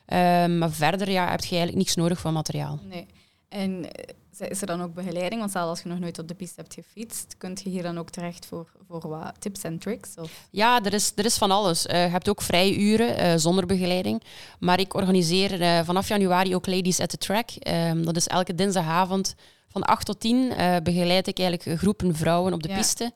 [0.06, 2.80] Ehm, maar verder ja, heb je eigenlijk niks nodig van materiaal.
[2.90, 3.06] Nee.
[3.50, 4.14] En eh,
[4.50, 5.40] is er dan ook begeleiding?
[5.40, 7.98] Want stel als je nog nooit op de piste hebt gefietst, kun je hier dan
[7.98, 10.16] ook terecht voor, voor wat tips en tricks?
[10.16, 10.48] Of...
[10.50, 11.86] Ja, er is, er is van alles.
[11.86, 14.24] Eh, je hebt ook vrije uren eh, zonder begeleiding.
[14.60, 17.50] Maar ik organiseer eh, vanaf januari ook Ladies at the Track.
[17.50, 19.36] Ehm, dat is elke dinsdagavond
[19.68, 22.78] van 8 tot 10 eh, begeleid ik eigenlijk groepen vrouwen op de Ja.
[22.78, 23.12] piste.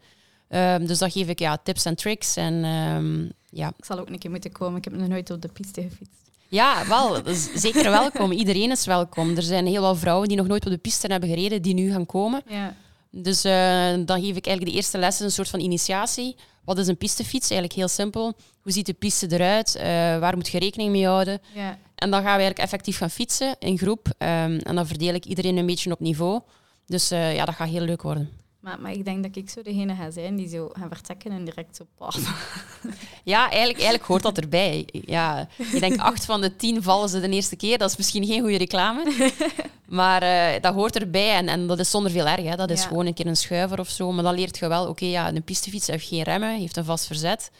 [0.48, 2.36] Ehm, dus dan geef ik ja, tips en tricks.
[2.36, 3.24] En ehm,
[3.60, 3.74] ja.
[3.78, 4.78] Ik zal ook een keer moeten komen.
[4.78, 6.25] Ik heb nog nooit op de piste gefietst.
[6.48, 7.22] Ja, wel,
[7.56, 8.32] zeker welkom.
[8.32, 9.36] Iedereen is welkom.
[9.36, 11.92] Er zijn heel veel vrouwen die nog nooit op de piste hebben gereden, die nu
[11.92, 12.42] gaan komen.
[12.48, 12.76] Ja.
[13.10, 16.36] Dus eh, dan geef ik eigenlijk de eerste lessen een soort van initiatie.
[16.64, 17.50] Wat is een pistefiets?
[17.50, 18.34] Eigenlijk heel simpel.
[18.62, 19.76] Hoe ziet de piste eruit?
[19.76, 19.86] Eh,
[20.20, 21.42] waar moet je rekening mee houden?
[21.54, 21.78] ja.
[21.96, 24.08] En dan gaan we eigenlijk effectief gaan fietsen in groep.
[24.18, 26.42] Ehm, en dan verdeel ik iedereen een beetje op niveau.
[26.86, 28.30] Dus eh, ja, dat gaat heel leuk worden.
[28.66, 31.46] Maar, maar ik denk dat ik zo degene ga zijn die zo gaan vertrekken en
[31.46, 32.16] direct zo paf.
[33.24, 34.88] Ja, eigenlijk, eigenlijk hoort dat erbij.
[34.92, 37.78] Ja, ik denk acht van de tien vallen ze de eerste keer.
[37.78, 39.04] Dat is misschien geen goede reclame.
[39.86, 42.44] Maar eh, dat hoort erbij en, en dat is zonder veel erg.
[42.44, 42.56] Hè.
[42.56, 42.88] Dat is Ja.
[42.88, 44.12] gewoon een keer een schuiver of zo.
[44.12, 47.06] Maar dan leert je wel, oké, ja, een pistefiets heeft geen remmen, heeft een vast
[47.08, 47.52] verzet.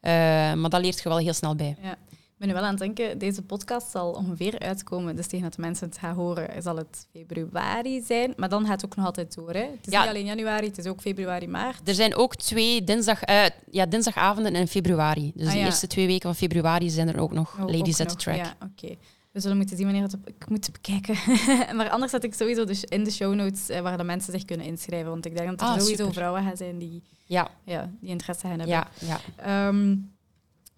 [0.00, 0.12] Eh,
[0.52, 1.76] maar dat leert je wel heel snel bij.
[1.82, 1.96] Ja.
[2.38, 5.16] Ik ben nu wel aan het denken, deze podcast zal ongeveer uitkomen.
[5.16, 8.32] Dus tegen dat de mensen het gaan horen, zal het februari zijn.
[8.36, 9.52] Maar dan gaat het ook nog altijd door.
[9.52, 9.60] Hè?
[9.60, 10.00] Het is Ja.
[10.00, 11.88] niet alleen januari, het is ook februari, maart.
[11.88, 15.32] Er zijn ook twee dinsdag, eh, ja, dinsdagavonden in februari.
[15.34, 18.06] Dus Ah, de eerste twee weken van februari zijn er ook nog Oh, Ladies ook
[18.06, 18.16] at the.
[18.24, 18.36] Track.
[18.36, 18.94] Ja, oké.
[19.32, 20.28] We zullen moeten zien wanneer het op...
[20.28, 21.14] Ik moet bekijken.
[21.76, 24.44] maar anders zet ik sowieso dus in de show notes eh, waar de mensen zich
[24.44, 25.10] kunnen inschrijven.
[25.10, 26.12] Want ik denk dat er Ah, sowieso super.
[26.14, 28.76] vrouwen gaan zijn die, Ja, ja, die interesse gaan hebben.
[28.76, 29.20] ja, ja.
[29.36, 29.96] Ehm,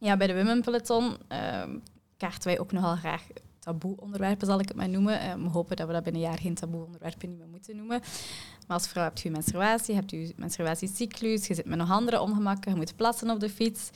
[0.01, 1.79] ja, bij de Women Peloton, ehm,
[2.17, 3.27] kaarten wij ook nogal graag
[3.59, 5.21] taboe-onderwerpen, zal ik het maar noemen.
[5.21, 8.01] Eh, we hopen dat we dat binnen een jaar geen taboe-onderwerpen niet meer moeten noemen.
[8.67, 12.71] Maar als vrouw heb je menstruatie, hebt je menstruatiecyclus, je zit met nog andere ongemakken,
[12.71, 13.91] je moet plassen op de fiets.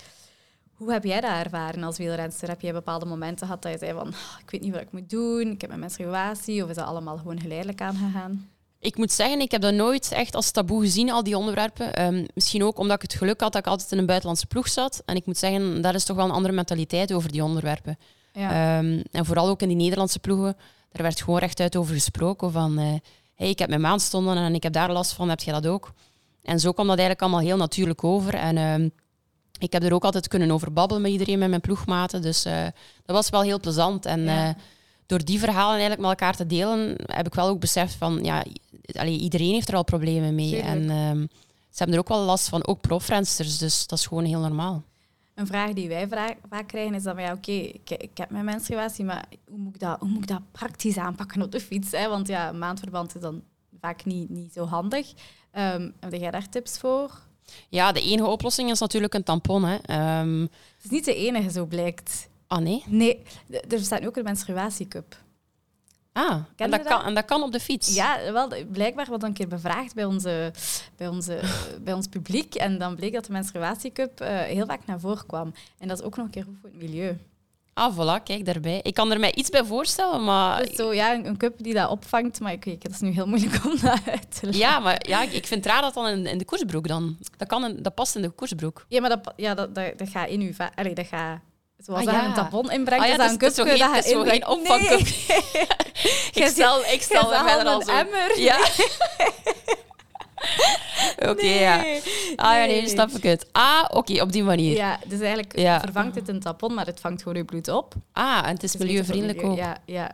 [0.72, 2.48] Hoe heb jij dat ervaren als wielrenster?
[2.48, 4.92] Heb jij bepaalde momenten gehad dat je zei van, "Oh, ik weet niet wat ik
[4.92, 8.48] moet doen, ik heb mijn menstruatie, of is dat allemaal gewoon geleidelijk aangegaan?
[8.84, 11.94] Ik moet zeggen, ik heb dat nooit echt als taboe gezien, al die onderwerpen.
[11.94, 14.68] Ehm, misschien ook omdat ik het geluk had dat ik altijd in een buitenlandse ploeg
[14.68, 15.02] zat.
[15.04, 17.98] En ik moet zeggen, daar is toch wel een andere mentaliteit over die onderwerpen.
[18.32, 18.78] Ja.
[18.78, 20.56] Ehm, en vooral ook in die Nederlandse ploegen,
[20.92, 22.78] daar werd gewoon rechtuit over gesproken van...
[22.78, 22.84] eh,
[23.34, 25.92] hey, ik heb mijn maandstonden en ik heb daar last van, heb jij dat ook?
[26.42, 28.34] En zo kwam dat eigenlijk allemaal heel natuurlijk over.
[28.34, 28.88] En ehm,
[29.58, 32.22] ik heb er ook altijd kunnen over babbelen met iedereen, met mijn ploegmaten.
[32.22, 32.62] Dus eh,
[33.04, 34.06] dat was wel heel plezant.
[34.06, 34.48] En Ja.
[34.48, 34.54] eh,
[35.06, 38.18] door die verhalen eigenlijk met elkaar te delen, heb ik wel ook beseft van...
[38.24, 38.44] Ja,
[38.92, 40.48] allee, iedereen heeft er al problemen mee.
[40.50, 40.68] Tuurlijk.
[40.68, 41.20] En ehm,
[41.70, 43.58] ze hebben er ook wel last van, ook profrensters.
[43.58, 44.82] Dus dat is gewoon heel normaal.
[45.34, 46.08] Een vraag die wij
[46.48, 49.74] vaak krijgen is dan van ja, oké, ik, ik heb mijn menstruatie, maar hoe moet
[49.74, 51.90] ik dat, hoe moet ik dat praktisch aanpakken op de fiets?
[51.92, 52.08] Hè?
[52.08, 53.42] Want ja, maandverband is dan
[53.80, 55.12] vaak niet, niet zo handig.
[55.50, 57.20] Ehm heb jij daar tips voor?
[57.68, 59.64] Ja, de enige oplossing is natuurlijk een tampon.
[59.64, 59.76] Hè.
[59.76, 62.28] Ehm, Het is niet de enige, zo blijkt.
[62.46, 62.82] ah, nee?
[62.86, 63.22] Nee,
[63.68, 65.22] er staat nu ook een menstruatiecup.
[66.16, 66.86] Ah, en dat, dat?
[66.86, 67.94] kan, en dat kan op de fiets?
[67.94, 70.52] Ja, wel, blijkbaar wat een keer bevraagd bij, onze,
[70.96, 71.40] bij, onze,
[71.84, 72.54] bij ons publiek.
[72.54, 75.54] En dan bleek dat de menstruatiecup eh, heel vaak naar voren kwam.
[75.78, 77.18] En dat is ook nog een keer goed voor het milieu.
[77.72, 78.80] Ah, voilà, kijk daarbij.
[78.82, 80.66] Ik kan er mij iets bij voorstellen, maar...
[80.66, 83.10] Dus zo, ja, een, een cup die dat opvangt, maar ik weet, het is nu
[83.10, 84.56] heel moeilijk om dat uit te leggen.
[84.64, 87.16] Ja, maar ja, ik- vind het raar dat dan in, in de koersbroek dan.
[87.36, 88.84] Dat, kan dat past in de koersbroek.
[88.88, 90.52] Ja, maar dat, ja, dat, dat, dat gaat in uw...
[90.74, 91.40] Allee, dat gaat...
[91.86, 92.24] Zoals Ah, je ja.
[92.26, 94.46] een tampon inbrengt, Ah, ja, dat het een is- cupje zo dat is zo geen
[94.46, 95.00] opvangcup.
[95.00, 95.66] Nee.
[96.32, 97.92] Ik stel, ik stel er al een zo...
[97.92, 98.38] emmer.
[98.40, 98.58] Ja.
[101.30, 101.76] Oké, ja.
[101.80, 102.00] Nee.
[102.36, 103.46] Ah ja, nee, snap ik het.
[103.52, 104.76] Ah, oké, op die manier.
[104.76, 105.80] Ja, dus eigenlijk Ja.
[105.80, 107.94] vervangt het een tampon, maar het vangt gewoon je bloed op.
[108.12, 109.56] Ah, en het is is milieuvriendelijk ook.
[109.56, 110.10] Ja, ja.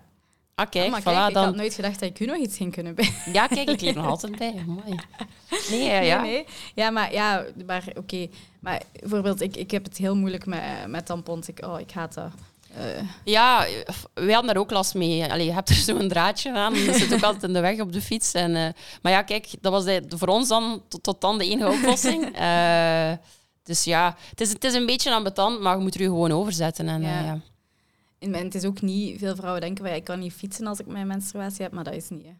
[0.54, 1.44] Ah, kijk, Oh, maar voilà, kijk, ik dan...
[1.44, 3.12] had nooit gedacht dat ik u nog iets ging kunnen bij.
[3.32, 4.64] Ja, kijk, ik leef nog altijd bij.
[4.66, 4.98] Mooi.
[5.70, 6.20] Nee, ja, ja.
[6.22, 6.46] Nee, nee.
[6.74, 8.28] Ja, maar, ja, maar oké.
[8.60, 11.48] Maar bijvoorbeeld, ik, ik heb het heel moeilijk met, met tampons.
[11.48, 12.30] Ik, oh, ik haat dat.
[12.76, 12.84] Eh,
[13.24, 13.66] Ja,
[14.14, 15.30] wij hadden daar ook last mee.
[15.32, 17.92] Allee, je hebt er zo'n draadje aan dat zit ook altijd in de weg op
[17.92, 18.32] de fiets.
[18.32, 18.68] En, eh,
[19.02, 22.24] maar ja, kijk, dat was de- voor ons dan tot, tot dan de enige oplossing.
[22.36, 23.12] Eh,
[23.62, 26.32] dus ja, het is, het is een beetje ambetant, maar je moet er je gewoon
[26.32, 26.88] overzetten.
[26.88, 27.20] En, Ja.
[27.24, 27.40] ja.
[28.18, 29.18] en het is ook niet...
[29.18, 31.94] Veel vrouwen denken, van, ik kan niet fietsen als ik mijn menstruatie heb, maar dat
[31.94, 32.24] is niet.
[32.24, 32.32] Hè.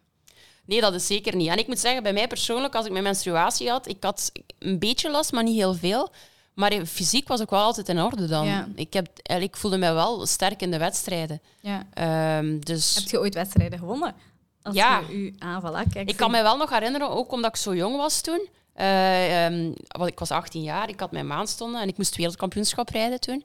[0.70, 1.48] Nee, dat is zeker niet.
[1.48, 4.78] En ik moet zeggen, bij mij persoonlijk, als ik mijn menstruatie had, ik had een
[4.78, 6.10] beetje last, maar niet heel veel.
[6.54, 8.46] Maar fysiek was ik wel altijd in orde dan.
[8.46, 8.68] Ja.
[8.74, 9.08] Ik, heb,
[9.40, 11.40] ik voelde mij wel sterk in de wedstrijden.
[11.60, 11.86] Ja.
[11.94, 12.94] Ehm, dus...
[12.94, 14.14] Heb je ooit wedstrijden gewonnen?
[14.62, 15.00] Als Ja.
[15.10, 15.90] u aanvallen.
[15.92, 18.48] Kijk, Ik kan me wel nog herinneren, ook omdat ik zo jong was toen.
[18.72, 19.48] Eh,
[19.88, 23.44] want ik was 18 jaar, ik had mijn maandstonden en ik moest wereldkampioenschap rijden toen.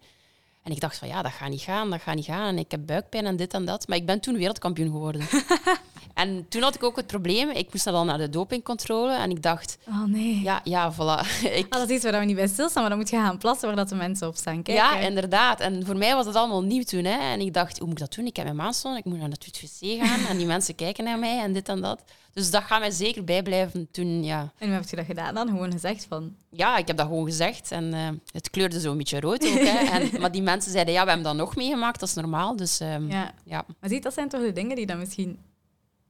[0.64, 2.48] En ik dacht van ja, dat gaat niet gaan, dat gaat niet gaan.
[2.48, 3.88] En ik heb buikpijn en dit en dat.
[3.88, 5.22] Maar ik ben toen wereldkampioen geworden.
[6.16, 9.42] en toen had ik ook het probleem, ik moest dan naar de dopingcontrole en ik
[9.42, 10.42] dacht, Oh nee.
[10.42, 11.44] ja, ja, voilà.
[11.60, 13.38] ik, Ah, dat is iets waar we niet bij stilstaan, maar dan moet je gaan
[13.38, 14.64] plassen waar dat de mensen op staan.
[14.64, 15.08] Kijk, ja, hè.
[15.08, 15.60] inderdaad.
[15.60, 17.04] En voor mij was het allemaal nieuw toen.
[17.04, 17.18] Hè.
[17.18, 18.26] En ik dacht, hoe moet ik dat doen?
[18.26, 21.20] Ik heb mijn maandstonden, ik moet naar het wc gaan en die mensen kijken naar
[21.20, 22.04] mij en dit en dat.
[22.34, 24.52] Dus dat gaat mij zeker bijblijven toen, ja.
[24.58, 25.48] En hoe heb je dat gedaan dan?
[25.48, 26.36] Gewoon gezegd van...
[26.50, 27.72] Ja, ik heb dat gewoon gezegd.
[27.72, 29.60] En eh, het kleurde zo een beetje rood ook.
[29.60, 29.84] Hè.
[29.96, 32.56] En, maar die mensen zeiden, ja, we hebben dat nog meegemaakt, dat is normaal.
[32.56, 33.32] Dus ehm, ja.
[33.44, 33.66] Ja.
[33.80, 35.38] Maar ziet, dat zijn toch de dingen die dan misschien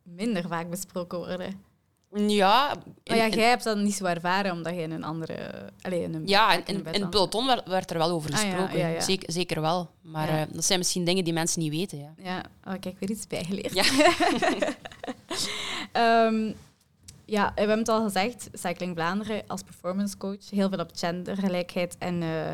[0.06, 1.64] minder vaak besproken worden.
[2.28, 5.36] Ja, Maar ja, jij hebt dat niet zo ervaren, omdat je in een andere...
[5.82, 8.50] Allee, in een, ja, in, in het peloton werd, werd er wel over Ah, ja,
[8.50, 8.78] gesproken.
[8.78, 9.02] ja, ja.
[9.02, 9.90] Zeker, zeker wel.
[10.02, 11.98] Maar eh, dat zijn misschien dingen die mensen niet weten.
[11.98, 12.14] Ja.
[12.24, 13.74] Ja, oh, kijk, weer iets bijgeleerd.
[13.74, 13.84] Ja.
[15.92, 16.52] Ehm,
[17.26, 21.96] ja, we hebben het al gezegd, Cycling Vlaanderen als performance coach, heel veel op gendergelijkheid
[21.98, 22.50] en, eh,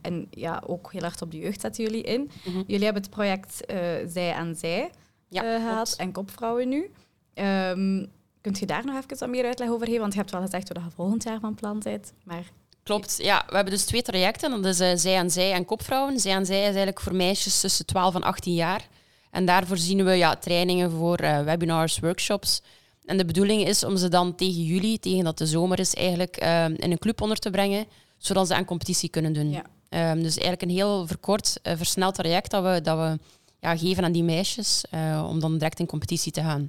[0.00, 2.30] en ja, ook heel hard op de jeugd zetten jullie in.
[2.44, 2.62] Mhm.
[2.66, 4.90] Jullie hebben het project eh, Zij aan Zij
[5.28, 5.96] Ja, eh, klopt.
[5.96, 6.90] en Kopvrouwen nu.
[7.34, 8.04] Ehm
[8.46, 10.00] kunt je daar nog even wat meer uitleg over geven?
[10.00, 12.44] Want je hebt wel gezegd dat je volgend jaar van plan bent, maar...
[12.82, 13.44] Klopt, ja.
[13.48, 14.50] We hebben dus twee trajecten.
[14.50, 16.20] Dat is eh, Zij aan Zij en Kopvrouwen.
[16.20, 18.88] Zij aan Zij is eigenlijk voor meisjes tussen 12 en 18 jaar.
[19.30, 22.62] En daarvoor zien we ja, trainingen voor eh, webinars, workshops.
[23.04, 26.36] En de bedoeling is om ze dan tegen juli, tegen dat de zomer is, eigenlijk
[26.36, 27.86] eh, in een club onder te brengen,
[28.18, 29.50] zodat ze aan competitie kunnen doen.
[29.50, 29.62] Ja.
[29.88, 33.18] Ehm, dus eigenlijk een heel verkort, versneld traject dat we, dat we
[33.66, 36.68] ja, geven aan die meisjes, eh, om dan direct in competitie te gaan.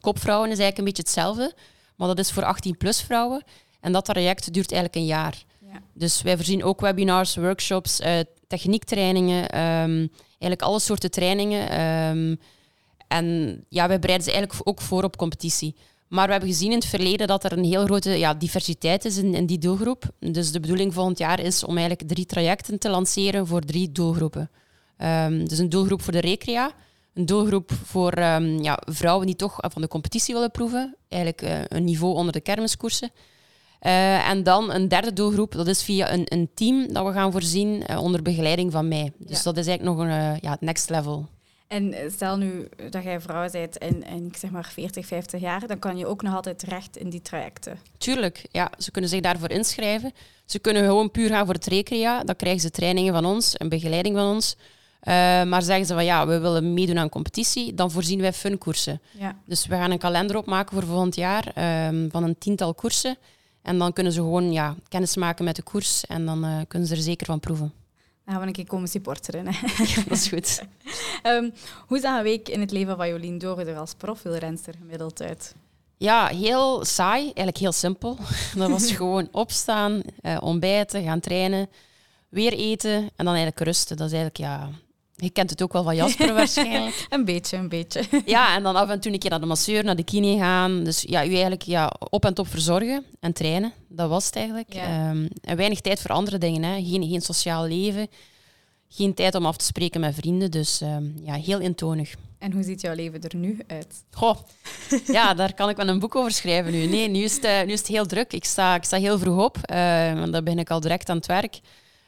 [0.00, 1.54] Kopvrouwen is eigenlijk een beetje hetzelfde,
[1.96, 3.44] maar dat is voor 18-plus vrouwen.
[3.80, 5.44] En dat traject duurt eigenlijk een jaar.
[5.58, 5.82] Ja.
[5.92, 11.68] Dus wij voorzien ook webinars, workshops, eh, techniektrainingen, ehm, eigenlijk alle soorten trainingen.
[11.70, 12.36] ehm,
[13.08, 13.26] en
[13.68, 15.74] ja, wij bereiden ze eigenlijk ook voor op competitie.
[16.08, 19.16] Maar we hebben gezien in het verleden dat er een heel grote ja, diversiteit is
[19.16, 20.04] in, in die doelgroep.
[20.18, 24.50] Dus de bedoeling volgend jaar is om eigenlijk drie trajecten te lanceren voor drie doelgroepen.
[25.02, 26.72] Ehm, dus een doelgroep voor de recrea.
[27.14, 30.96] Een doelgroep voor ehm, ja, vrouwen die toch van de competitie willen proeven.
[31.08, 33.10] Eigenlijk eh, een niveau onder de kermiskoersen.
[33.86, 37.32] Uh, en dan een derde doelgroep, dat is via een, een team dat we gaan
[37.32, 39.12] voorzien uh, onder begeleiding van mij.
[39.18, 39.42] Dus Ja.
[39.42, 41.28] dat is eigenlijk nog een ja, het next level.
[41.68, 45.66] En stel nu dat jij vrouw bent en, en ik zeg maar 40, 50 jaar,
[45.66, 47.78] dan kan je ook nog altijd terecht in die trajecten.
[47.98, 48.70] Tuurlijk, ja.
[48.78, 50.12] Ze kunnen zich daarvoor inschrijven.
[50.46, 52.24] Ze kunnen gewoon puur gaan voor het recrea.
[52.24, 54.56] Dan krijgen ze trainingen van ons, een begeleiding van ons.
[55.08, 59.00] Uh, maar zeggen ze van ja, we willen meedoen aan competitie, dan voorzien wij funkoersen.
[59.18, 59.36] Ja.
[59.46, 61.46] Dus we gaan een kalender opmaken voor volgend jaar
[61.88, 63.16] um, van een tiental koersen.
[63.62, 66.88] En dan kunnen ze gewoon ja, kennis maken met de koers en dan uh, kunnen
[66.88, 67.72] ze er zeker van proeven.
[68.24, 69.46] Dan gaan we een keer komen supporteren.
[69.46, 69.52] Hè.
[69.84, 70.62] Ja, dat is goed.
[71.22, 71.52] um,
[71.88, 75.54] hoe zag een week in het leven van Jolien Doren er als profielrenster gemiddeld uit?
[75.96, 77.22] Ja, heel saai.
[77.22, 78.18] Eigenlijk heel simpel.
[78.56, 81.68] Dat was gewoon opstaan, uh, ontbijten, gaan trainen,
[82.28, 83.96] weer eten en dan eigenlijk rusten.
[83.96, 84.70] Dat is eigenlijk, ja...
[85.22, 87.06] Je kent het ook wel van Jasper waarschijnlijk.
[87.08, 88.02] een beetje, een beetje.
[88.24, 90.84] Ja, en dan af en toe een keer naar de masseur, naar de kine gaan.
[90.84, 93.72] Dus ja, u eigenlijk ja, op en top verzorgen en trainen.
[93.88, 94.72] Dat was het eigenlijk.
[94.72, 95.10] Ja.
[95.10, 96.62] Um, en weinig tijd voor andere dingen.
[96.62, 96.82] Hè.
[96.84, 98.08] Geen, geen sociaal leven.
[98.88, 100.50] Geen tijd om af te spreken met vrienden.
[100.50, 102.14] Dus um, ja, heel eentonig.
[102.38, 104.04] En hoe ziet jouw leven er nu uit?
[104.10, 104.36] Goh,
[105.06, 106.86] ja, daar kan ik wel een boek over schrijven nu.
[106.86, 108.32] Nee, nu is het, uh, nu is het heel druk.
[108.32, 109.56] Ik sta, ik sta heel vroeg op.
[109.56, 111.60] Uh, want dan ben ik al direct aan het werk.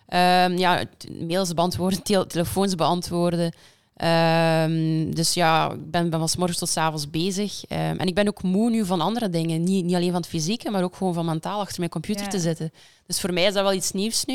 [0.08, 0.84] Um, ja,
[1.20, 3.52] mails beantwoorden, te telefoons beantwoorden.
[3.96, 7.62] Um, dus ja, ik ben, ben van s morgens tot s avonds bezig.
[7.70, 9.62] Um, en ik ben ook moe nu van andere dingen.
[9.62, 12.30] Niet, niet alleen van het fysieke, maar ook gewoon van mentaal achter mijn computer Ja.
[12.30, 12.72] te zitten.
[13.06, 14.34] Dus voor mij is dat wel iets nieuws nu.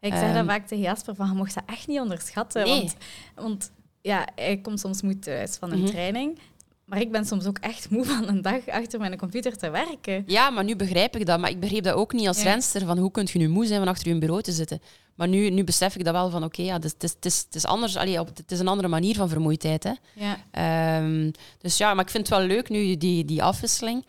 [0.00, 2.64] Ik zeg dat Ehm, vaak tegen Jasper, van, je mocht dat echt niet onderschatten.
[2.64, 2.78] Nee.
[2.80, 2.94] Want,
[3.34, 3.70] want
[4.02, 5.88] ja, hij komt soms moe thuis van een Mhm.
[5.90, 6.38] training.
[6.90, 10.22] Maar ik ben soms ook echt moe van een dag achter mijn computer te werken.
[10.26, 11.40] Ja, maar nu begrijp ik dat.
[11.40, 12.42] Maar ik begreep dat ook niet als Ja.
[12.44, 12.86] renster.
[12.86, 14.80] Van hoe kun je nu moe zijn van achter je bureau te zitten?
[15.14, 17.24] Maar nu, nu besef ik dat wel van oké, ja, het, is, het, is, het,
[17.24, 17.96] is, het is anders.
[17.96, 19.82] Allee, het is een andere manier van vermoeidheid.
[19.84, 19.92] Hè.
[20.14, 20.36] Ja.
[20.50, 24.04] Ehm, dus ja, maar ik vind het wel leuk nu, die, die afwisseling.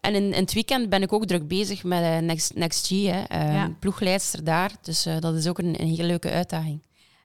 [0.00, 2.90] En in, in het weekend ben ik ook druk bezig met eh, Next, Next G,
[2.90, 3.76] hè, Ehm, Ja.
[3.80, 4.70] ploegleidster daar.
[4.82, 6.82] Dus eh, dat is ook een, een hele leuke uitdaging.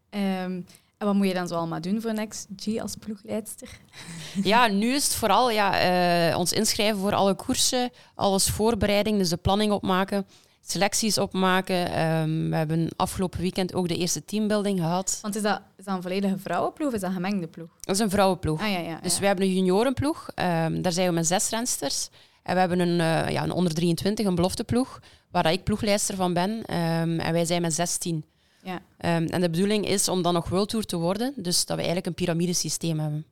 [0.10, 0.62] Ehm,
[1.04, 3.70] en wat moet je dan zo allemaal doen voor Next G als ploegleidster?
[4.44, 9.30] Ja, nu is het vooral ja, eh, ons inschrijven voor alle koersen, alles voorbereiding, dus
[9.30, 10.26] de planning opmaken,
[10.62, 11.92] selecties opmaken.
[11.92, 15.20] Ehm, we hebben afgelopen weekend ook de eerste teambuilding gehad.
[15.22, 17.70] Want is dat, is dat een volledige vrouwenploeg of is dat een gemengde ploeg?
[17.80, 18.62] Dat is een vrouwenploeg.
[18.62, 19.00] Ah ja, ja.
[19.02, 22.10] Dus we hebben een juniorenploeg, ehm, daar zijn we met zes rensters.
[22.44, 25.00] En we hebben een, eh, ja, een onder 23, een belofteploeg,
[25.32, 26.66] waar ik ploegleider van ben.
[26.66, 28.26] Ehm, en wij zijn met 16.
[28.63, 28.82] Ja.
[28.97, 31.76] Ehm, en de bedoeling is om dan nog World Tour te worden, dus dat we
[31.76, 33.26] eigenlijk een piramidesysteem hebben.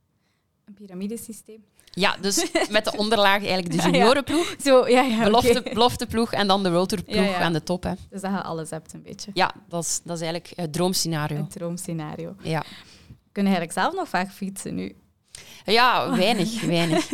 [0.64, 1.64] Een piramidesysteem.
[1.94, 3.84] Ja, dus met de onderlaag eigenlijk de ja.
[3.84, 5.14] juniorenploeg, Zo, ja, ja.
[5.14, 5.24] oké.
[5.24, 7.40] belofte, belofteploeg en dan de World Tour ploeg Ja, ja.
[7.40, 7.82] aan de top.
[7.82, 7.92] Hè.
[8.10, 9.30] Dus dat je alles hebt een beetje.
[9.34, 11.36] Ja, dat is, dat is eigenlijk het droomscenario.
[11.36, 12.34] Een droomscenario.
[12.42, 12.62] Ja.
[13.32, 14.96] Kun je eigenlijk zelf nog vaak fietsen nu?
[15.64, 17.10] Ja, weinig, weinig.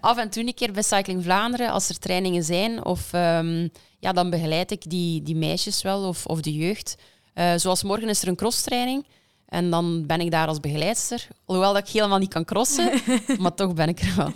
[0.00, 2.84] Af en toe een keer bij Cycling Vlaanderen, als er trainingen zijn.
[2.84, 6.96] Of ehm, ja, dan begeleid ik die, die meisjes wel, of, of de jeugd.
[7.40, 9.06] Eh, zoals morgen is er een crosstraining.
[9.48, 11.28] En dan ben ik daar als begeleidster.
[11.44, 12.90] Alhoewel dat ik helemaal niet kan crossen,
[13.40, 14.32] maar toch ben ik er wel.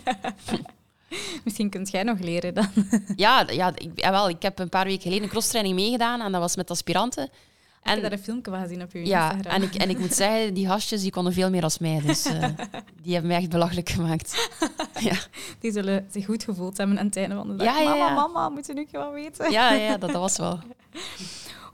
[1.43, 2.67] Misschien kunt jij nog leren dan.
[3.15, 6.41] Ja, ja ik, jawel, ik heb een paar weken geleden een crosstraining meegedaan en dat
[6.41, 7.23] was met aspiranten.
[7.23, 7.31] Ik
[7.81, 9.61] heb En, daar een filmpje van gezien op je ja, Instagram.
[9.61, 12.01] en, ik, en ik moet zeggen, die gastjes die konden veel meer als mij.
[12.05, 12.47] Dus eh,
[13.01, 14.49] die hebben mij echt belachelijk gemaakt.
[14.99, 15.15] Ja.
[15.59, 17.67] Die zullen zich goed gevoeld hebben aan het einde van de dag.
[17.67, 18.09] Ja, ja, ja.
[18.09, 19.51] Mama, mama, moet je nu wel weten?
[19.51, 20.59] Ja, ja dat, dat was wel.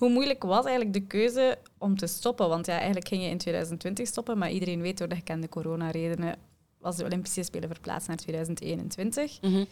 [0.01, 2.49] Hoe moeilijk was eigenlijk de keuze om te stoppen?
[2.49, 6.35] Want ja, eigenlijk ging je in 2020 stoppen, maar iedereen weet door de gekende coronaredenen
[6.79, 9.41] was de Olympische Spelen verplaatst naar 2021.
[9.41, 9.63] Mhm.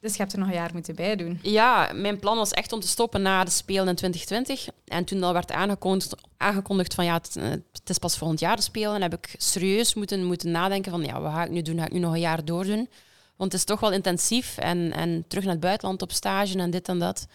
[0.00, 1.38] Dus je hebt er nog een jaar moeten bij doen.
[1.42, 4.68] Ja, mijn plan was echt om te stoppen na de Spelen in 2020.
[4.84, 8.56] En toen dat werd aangekondigd, aangekondigd van ja, het, eh, het is pas volgend jaar
[8.56, 11.78] de Spelen, heb ik serieus moeten, moeten nadenken van ja, wat ga ik nu doen?
[11.78, 12.88] Ga ik nu nog een jaar doordoen?
[13.36, 16.70] Want het is toch wel intensief en, en terug naar het buitenland op stage en
[16.70, 17.26] dit en dat.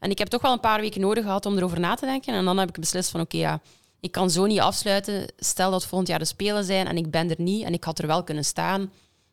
[0.00, 2.34] En ik heb toch wel een paar weken nodig gehad om erover na te denken.
[2.34, 3.60] En dan heb ik beslist van oké, ja,
[4.00, 5.26] ik kan zo niet afsluiten.
[5.36, 7.98] Stel dat volgend jaar de Spelen zijn en ik ben er niet en ik had
[7.98, 8.90] er wel kunnen staan.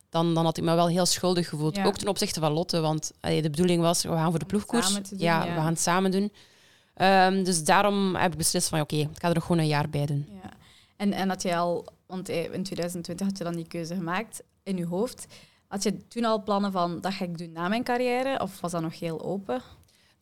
[0.10, 1.75] Dan, dan had ik me wel heel schuldig gevoeld.
[1.75, 1.86] Ja.
[1.86, 4.93] Ook ten opzichte van Lotte, want allee, de bedoeling was, we gaan voor de ploegkoers.
[4.93, 5.43] doen, ja.
[5.43, 6.32] we gaan het samen doen.
[6.93, 9.89] Ehm, dus daarom heb ik beslist van oké, ik ga er nog gewoon een jaar
[9.89, 10.27] bij doen.
[10.43, 10.49] Ja.
[10.95, 14.43] En, en had je al, want eh, in 2020 had je dan die keuze gemaakt
[14.63, 15.27] in je hoofd.
[15.67, 18.39] Had je toen al plannen van dat ga ik doen na mijn carrière?
[18.39, 19.62] Of was dat nog heel open?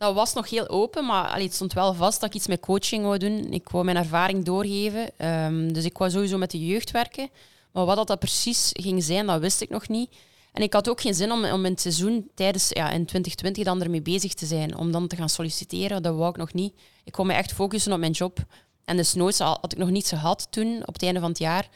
[0.06, 2.60] Dat was nog heel open, maar allee, het stond wel vast dat ik iets met
[2.60, 3.54] coaching wou doen.
[3.54, 5.10] Ik wou mijn ervaring doorgeven.
[5.18, 7.30] Ehm, dus ik wou sowieso met de jeugd werken.
[7.72, 10.10] Maar wat dat, dat precies ging zijn, dat wist ik nog niet.
[10.54, 13.63] En ik had ook geen zin om, om in het seizoen tijdens ja, in 2020
[13.63, 14.78] dan ermee bezig te zijn.
[14.78, 16.74] Om dan te gaan solliciteren, dat wou ik nog niet.
[17.04, 18.38] Ik wou me echt focussen op mijn job.
[18.86, 21.68] En de snoots had ik nog niet gehad toen, op het einde van het jaar.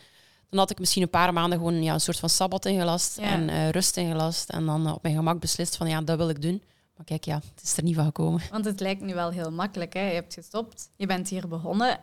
[0.50, 3.24] Dan had ik misschien een paar maanden gewoon ja, een soort van sabbat ingelast Ja.
[3.24, 4.50] en eh, rust ingelast.
[4.50, 6.62] En dan eh, op mijn gemak beslist van ja, dat wil ik doen.
[7.00, 8.42] Maar kijk, ja, het is er niet van gekomen.
[8.52, 9.94] Want het lijkt nu wel heel makkelijk.
[9.94, 10.08] Hè?
[10.08, 12.00] Je hebt gestopt, je bent hier begonnen.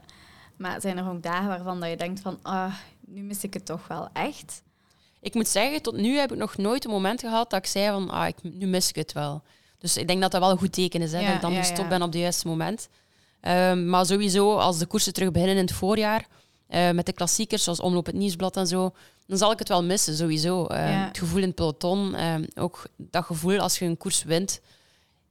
[0.57, 2.75] Maar zijn er ook dagen waarvan dat je denkt van, ah,
[3.07, 4.63] nu mis ik het toch wel echt?
[5.21, 7.91] Ik moet zeggen, tot nu heb ik nog nooit een moment gehad dat ik zei
[7.91, 9.43] van ah, ik, nu mis ik het wel.
[9.79, 11.53] Dus ik denk dat dat wel een goed teken is, hè, Ja, dat ik dan
[11.53, 11.89] ja, gestopt ja.
[11.89, 12.89] ben op het juiste moment.
[13.41, 16.27] Ehm, maar sowieso, als de koersen terug beginnen in het voorjaar,
[16.67, 18.95] eh, met de klassiekers zoals Omloop het Nieuwsblad en zo,
[19.27, 20.67] dan zal ik het wel missen, sowieso.
[20.67, 21.07] Ehm, Ja.
[21.07, 24.61] Het gevoel in het peloton, ehm, ook dat gevoel als je een koers wint,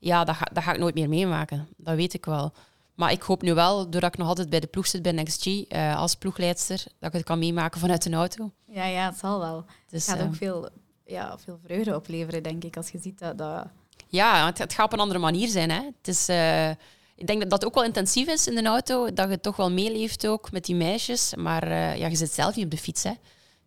[0.05, 1.67] ja, dat ga, dat ga ik nooit meer meemaken.
[1.77, 2.53] Dat weet ik wel.
[2.95, 5.45] Maar ik hoop nu wel, doordat ik nog altijd bij de ploeg zit bij NXG,
[5.45, 8.51] eh, als ploegleidster, dat ik het kan meemaken vanuit een auto.
[8.65, 9.65] Ja, ja, het zal wel.
[9.89, 10.69] Dus, Het gaat eh, ook veel,
[11.05, 13.37] ja, veel vreugde opleveren, denk ik, als je ziet dat...
[13.37, 13.67] dat...
[14.07, 15.71] Ja, het, het gaat op een andere manier zijn.
[15.71, 15.81] Hè.
[15.97, 16.69] Het is, eh,
[17.15, 19.71] ik denk dat dat ook wel intensief is in de auto, dat je toch wel
[19.71, 21.35] meeleeft ook met die meisjes.
[21.35, 23.03] Maar ja, je zit zelf niet op de fiets.
[23.03, 23.11] Hè.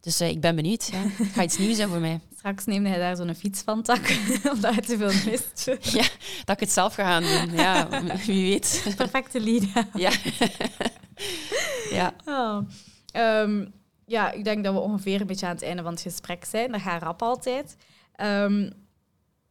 [0.00, 0.88] Dus ik ben benieuwd.
[0.92, 0.98] Ja.
[0.98, 2.20] Het gaat iets nieuws zijn voor mij.
[2.38, 4.18] Straks neemde hij daar zo'n fiets van tak,
[4.52, 5.64] omdat hij te veel mist.
[5.98, 6.08] Ja,
[6.44, 7.56] dat ik het zelf ga gaan doen.
[7.56, 7.88] Ja,
[8.26, 8.94] wie weet.
[8.96, 9.62] Perfecte lead.
[9.94, 10.10] Ja.
[11.90, 12.14] ja.
[12.24, 12.68] Oh.
[13.12, 13.66] Ehm,
[14.06, 16.72] ja, ik denk dat we ongeveer een beetje aan het einde van het gesprek zijn.
[16.72, 17.76] Dat gaat rap altijd.
[18.14, 18.70] Ehm,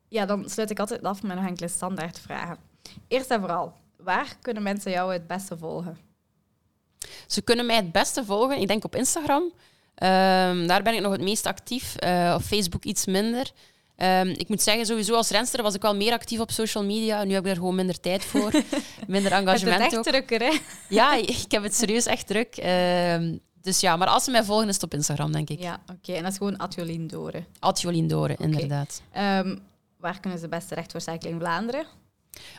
[0.07, 2.57] ja, dan sluit ik altijd af met nog enkele standaardvragen.
[3.07, 5.97] Eerst en vooral, waar kunnen mensen jou het beste volgen?
[7.27, 9.51] Ze kunnen mij het beste volgen, ik denk op Instagram.
[9.97, 11.95] Ehm, daar ben ik nog het meest actief.
[11.95, 13.51] Eh, op Facebook iets minder.
[13.95, 17.23] Ehm, ik moet zeggen, sowieso als renster was ik wel meer actief op social media.
[17.23, 18.51] Nu heb ik er gewoon minder tijd voor.
[19.07, 20.03] minder Het is engagement echt ook.
[20.03, 20.57] drukker, hè?
[20.89, 22.55] Ja, ik heb het serieus echt druk.
[22.57, 25.59] Ehm, dus ja, maar als ze mij volgen, is het op Instagram, denk ik.
[25.59, 26.13] Ja, oké.
[26.13, 27.45] En dat is gewoon Atjolien Doren.
[27.59, 29.01] Ad Jolien Doren, inderdaad.
[29.99, 31.85] Waar kunnen ze best terecht voor Cycling Vlaanderen?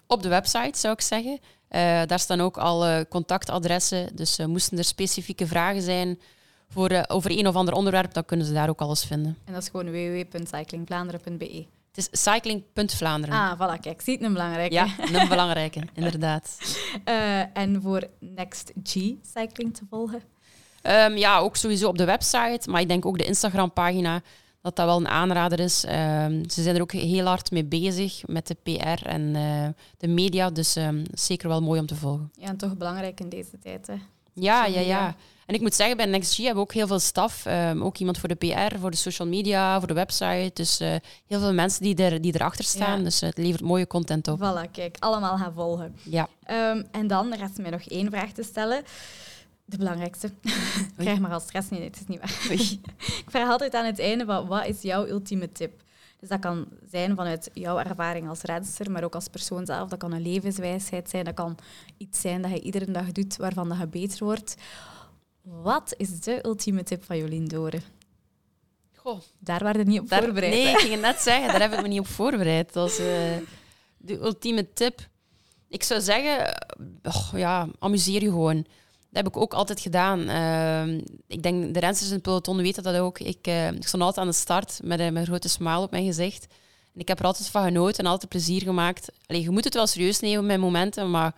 [0.07, 1.39] Op de website, zou ik zeggen.
[1.69, 4.17] Eh, daar staan ook al contactadressen.
[4.17, 6.19] Dus eh, moesten er specifieke vragen zijn
[6.69, 9.37] voor, eh, over een of ander onderwerp, dan kunnen ze daar ook alles vinden.
[9.45, 11.67] En dat is gewoon www.cyclingvlaanderen.be.
[11.93, 13.35] Het is cycling.vlaanderen.
[13.35, 14.75] Ah, voilà, kijk, zie het een belangrijke.
[14.75, 14.87] Ja,
[15.21, 16.59] een belangrijke, inderdaad.
[17.05, 18.93] Eh, en voor Next G
[19.35, 20.23] Cycling te volgen?
[20.83, 24.23] Ehm, ja, ook sowieso op de website, maar ik denk ook de Instagram-pagina,
[24.63, 25.85] dat dat wel een aanrader is.
[25.85, 30.09] Ehm, ze zijn er ook heel hard mee bezig met de PR en eh, de
[30.09, 32.31] media, dus ehm, zeker wel mooi om te volgen.
[32.35, 33.95] Ja, en toch belangrijk in deze tijd, hè?
[34.33, 35.17] Ja, ja, ja.
[35.49, 37.47] En ik moet zeggen, bij NextG hebben we ook heel veel staf.
[37.47, 40.51] Ehm, ook iemand voor de PR, voor de social media, voor de website.
[40.55, 40.95] Dus eh,
[41.27, 42.99] heel veel mensen die, er, die erachter staan.
[42.99, 43.05] Ja.
[43.05, 44.39] Dus het levert mooie content op.
[44.39, 45.97] Voilà, kijk, allemaal gaan volgen.
[46.03, 46.29] Ja.
[46.45, 48.83] Ehm, en dan rest mij nog één vraag te stellen.
[49.65, 50.27] De belangrijkste.
[50.43, 51.71] Ik krijg maar al stress.
[51.71, 52.47] Nee, nee, het is niet waar.
[52.51, 52.81] Oei.
[53.25, 55.83] Ik vraag altijd aan het einde, van, wat is jouw ultieme tip?
[56.21, 59.89] Dus dat kan zijn vanuit jouw ervaring als renster, maar ook als persoon zelf.
[59.89, 61.59] Dat kan een levenswijsheid zijn, dat kan
[61.97, 64.57] iets zijn dat je iedere dag doet waarvan dat je beter wordt.
[65.63, 67.83] Wat is de ultieme tip van Jolien Doren?
[68.97, 70.53] Goh, Daar waren we niet op daar, voorbereid.
[70.53, 70.71] nee, hè?
[70.71, 72.73] ik ging het net zeggen, daar heb ik me niet op voorbereid.
[72.73, 73.07] Dat is eh,
[73.97, 75.09] de ultieme tip.
[75.69, 78.57] Ik zou zeggen, eh, och, ja, amuseer je gewoon.
[79.11, 80.29] Dat heb ik ook altijd gedaan.
[80.29, 83.19] Ehm, ik denk, de rensters in het peloton weten dat ook.
[83.19, 86.47] Ik, eh, ik stond altijd aan de start met een grote smile op mijn gezicht.
[86.95, 89.09] En ik heb er altijd van genoten en altijd plezier gemaakt.
[89.27, 91.35] Allee, je moet het wel serieus nemen met momenten, maar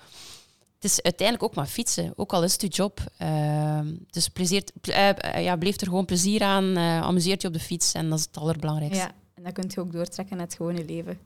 [0.81, 2.13] het is uiteindelijk ook maar fietsen.
[2.17, 3.01] Ook al is het je job.
[3.19, 6.77] Ehm, dus plezier, ple- eh, eh, ja, bleef er gewoon plezier aan.
[6.77, 9.03] eh amuseert je op de fiets en dat is het allerbelangrijkste.
[9.03, 11.19] Ja, en dat kun je ook doortrekken naar het gewone leven.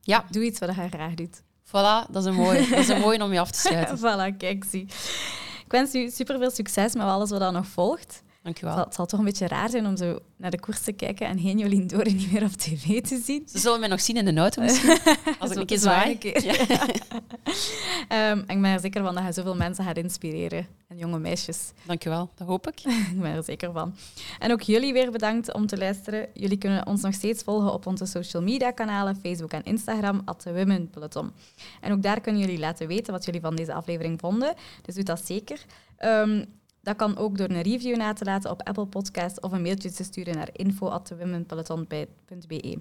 [0.00, 0.24] Ja.
[0.30, 1.40] Doe iets wat je graag doet.
[1.66, 2.68] Voilà, dat is een mooie.
[2.68, 3.98] Dat is een mooie om je af te sluiten.
[3.98, 4.82] voilà, kijk, zie.
[5.64, 8.22] Ik wens u super veel succes met alles wat dan nog volgt.
[8.42, 8.74] Het Dankjewel.
[8.74, 11.26] zal, het zal toch een beetje raar zijn om zo naar de koers te kijken
[11.26, 13.42] en geen Jolien Doren niet meer op tv te zien.
[13.48, 14.98] Ze zullen mij nog zien in de auto misschien,
[15.38, 16.10] als ik een keer zwaai.
[16.12, 16.44] een keer.
[16.44, 16.86] Ja.
[18.08, 20.66] Ehm, ik ben er zeker van dat je zoveel mensen gaat inspireren.
[20.88, 21.72] En jonge meisjes.
[21.86, 22.80] Dankjewel, dat hoop ik.
[23.14, 23.94] Ik ben er zeker van.
[24.38, 26.28] En ook jullie weer bedankt om te luisteren.
[26.34, 30.48] Jullie kunnen ons nog steeds volgen op onze social media kanalen, Facebook en Instagram, at
[30.90, 31.32] Peloton.
[31.80, 34.54] En ook daar kunnen jullie laten weten wat jullie van deze aflevering vonden.
[34.82, 35.64] Dus doe dat zeker.
[35.96, 36.44] Ehm,
[36.82, 39.90] dat kan ook door een review na te laten op Apple Podcast of een mailtje
[39.90, 42.78] te sturen naar info.thewomenpeloton.be.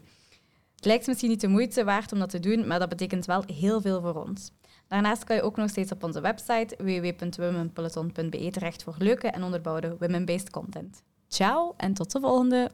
[0.76, 3.44] Het lijkt misschien niet de moeite waard om dat te doen, maar dat betekent wel
[3.46, 4.52] heel veel voor ons.
[4.88, 9.96] Daarnaast kan je ook nog steeds op onze website www.womenpeloton.be terecht voor leuke en onderbouwde
[10.00, 11.04] women-based content.
[11.28, 12.72] Ciao en tot de volgende!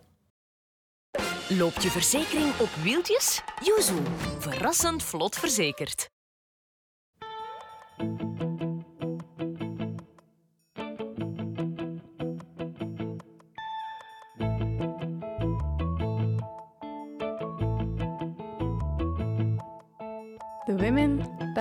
[1.49, 3.41] Loopt je verzekering op wieltjes?
[3.63, 4.01] Yuzu.
[4.39, 6.09] Verrassend vlot verzekerd.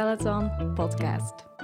[0.07, 1.56] Peloton Podcast.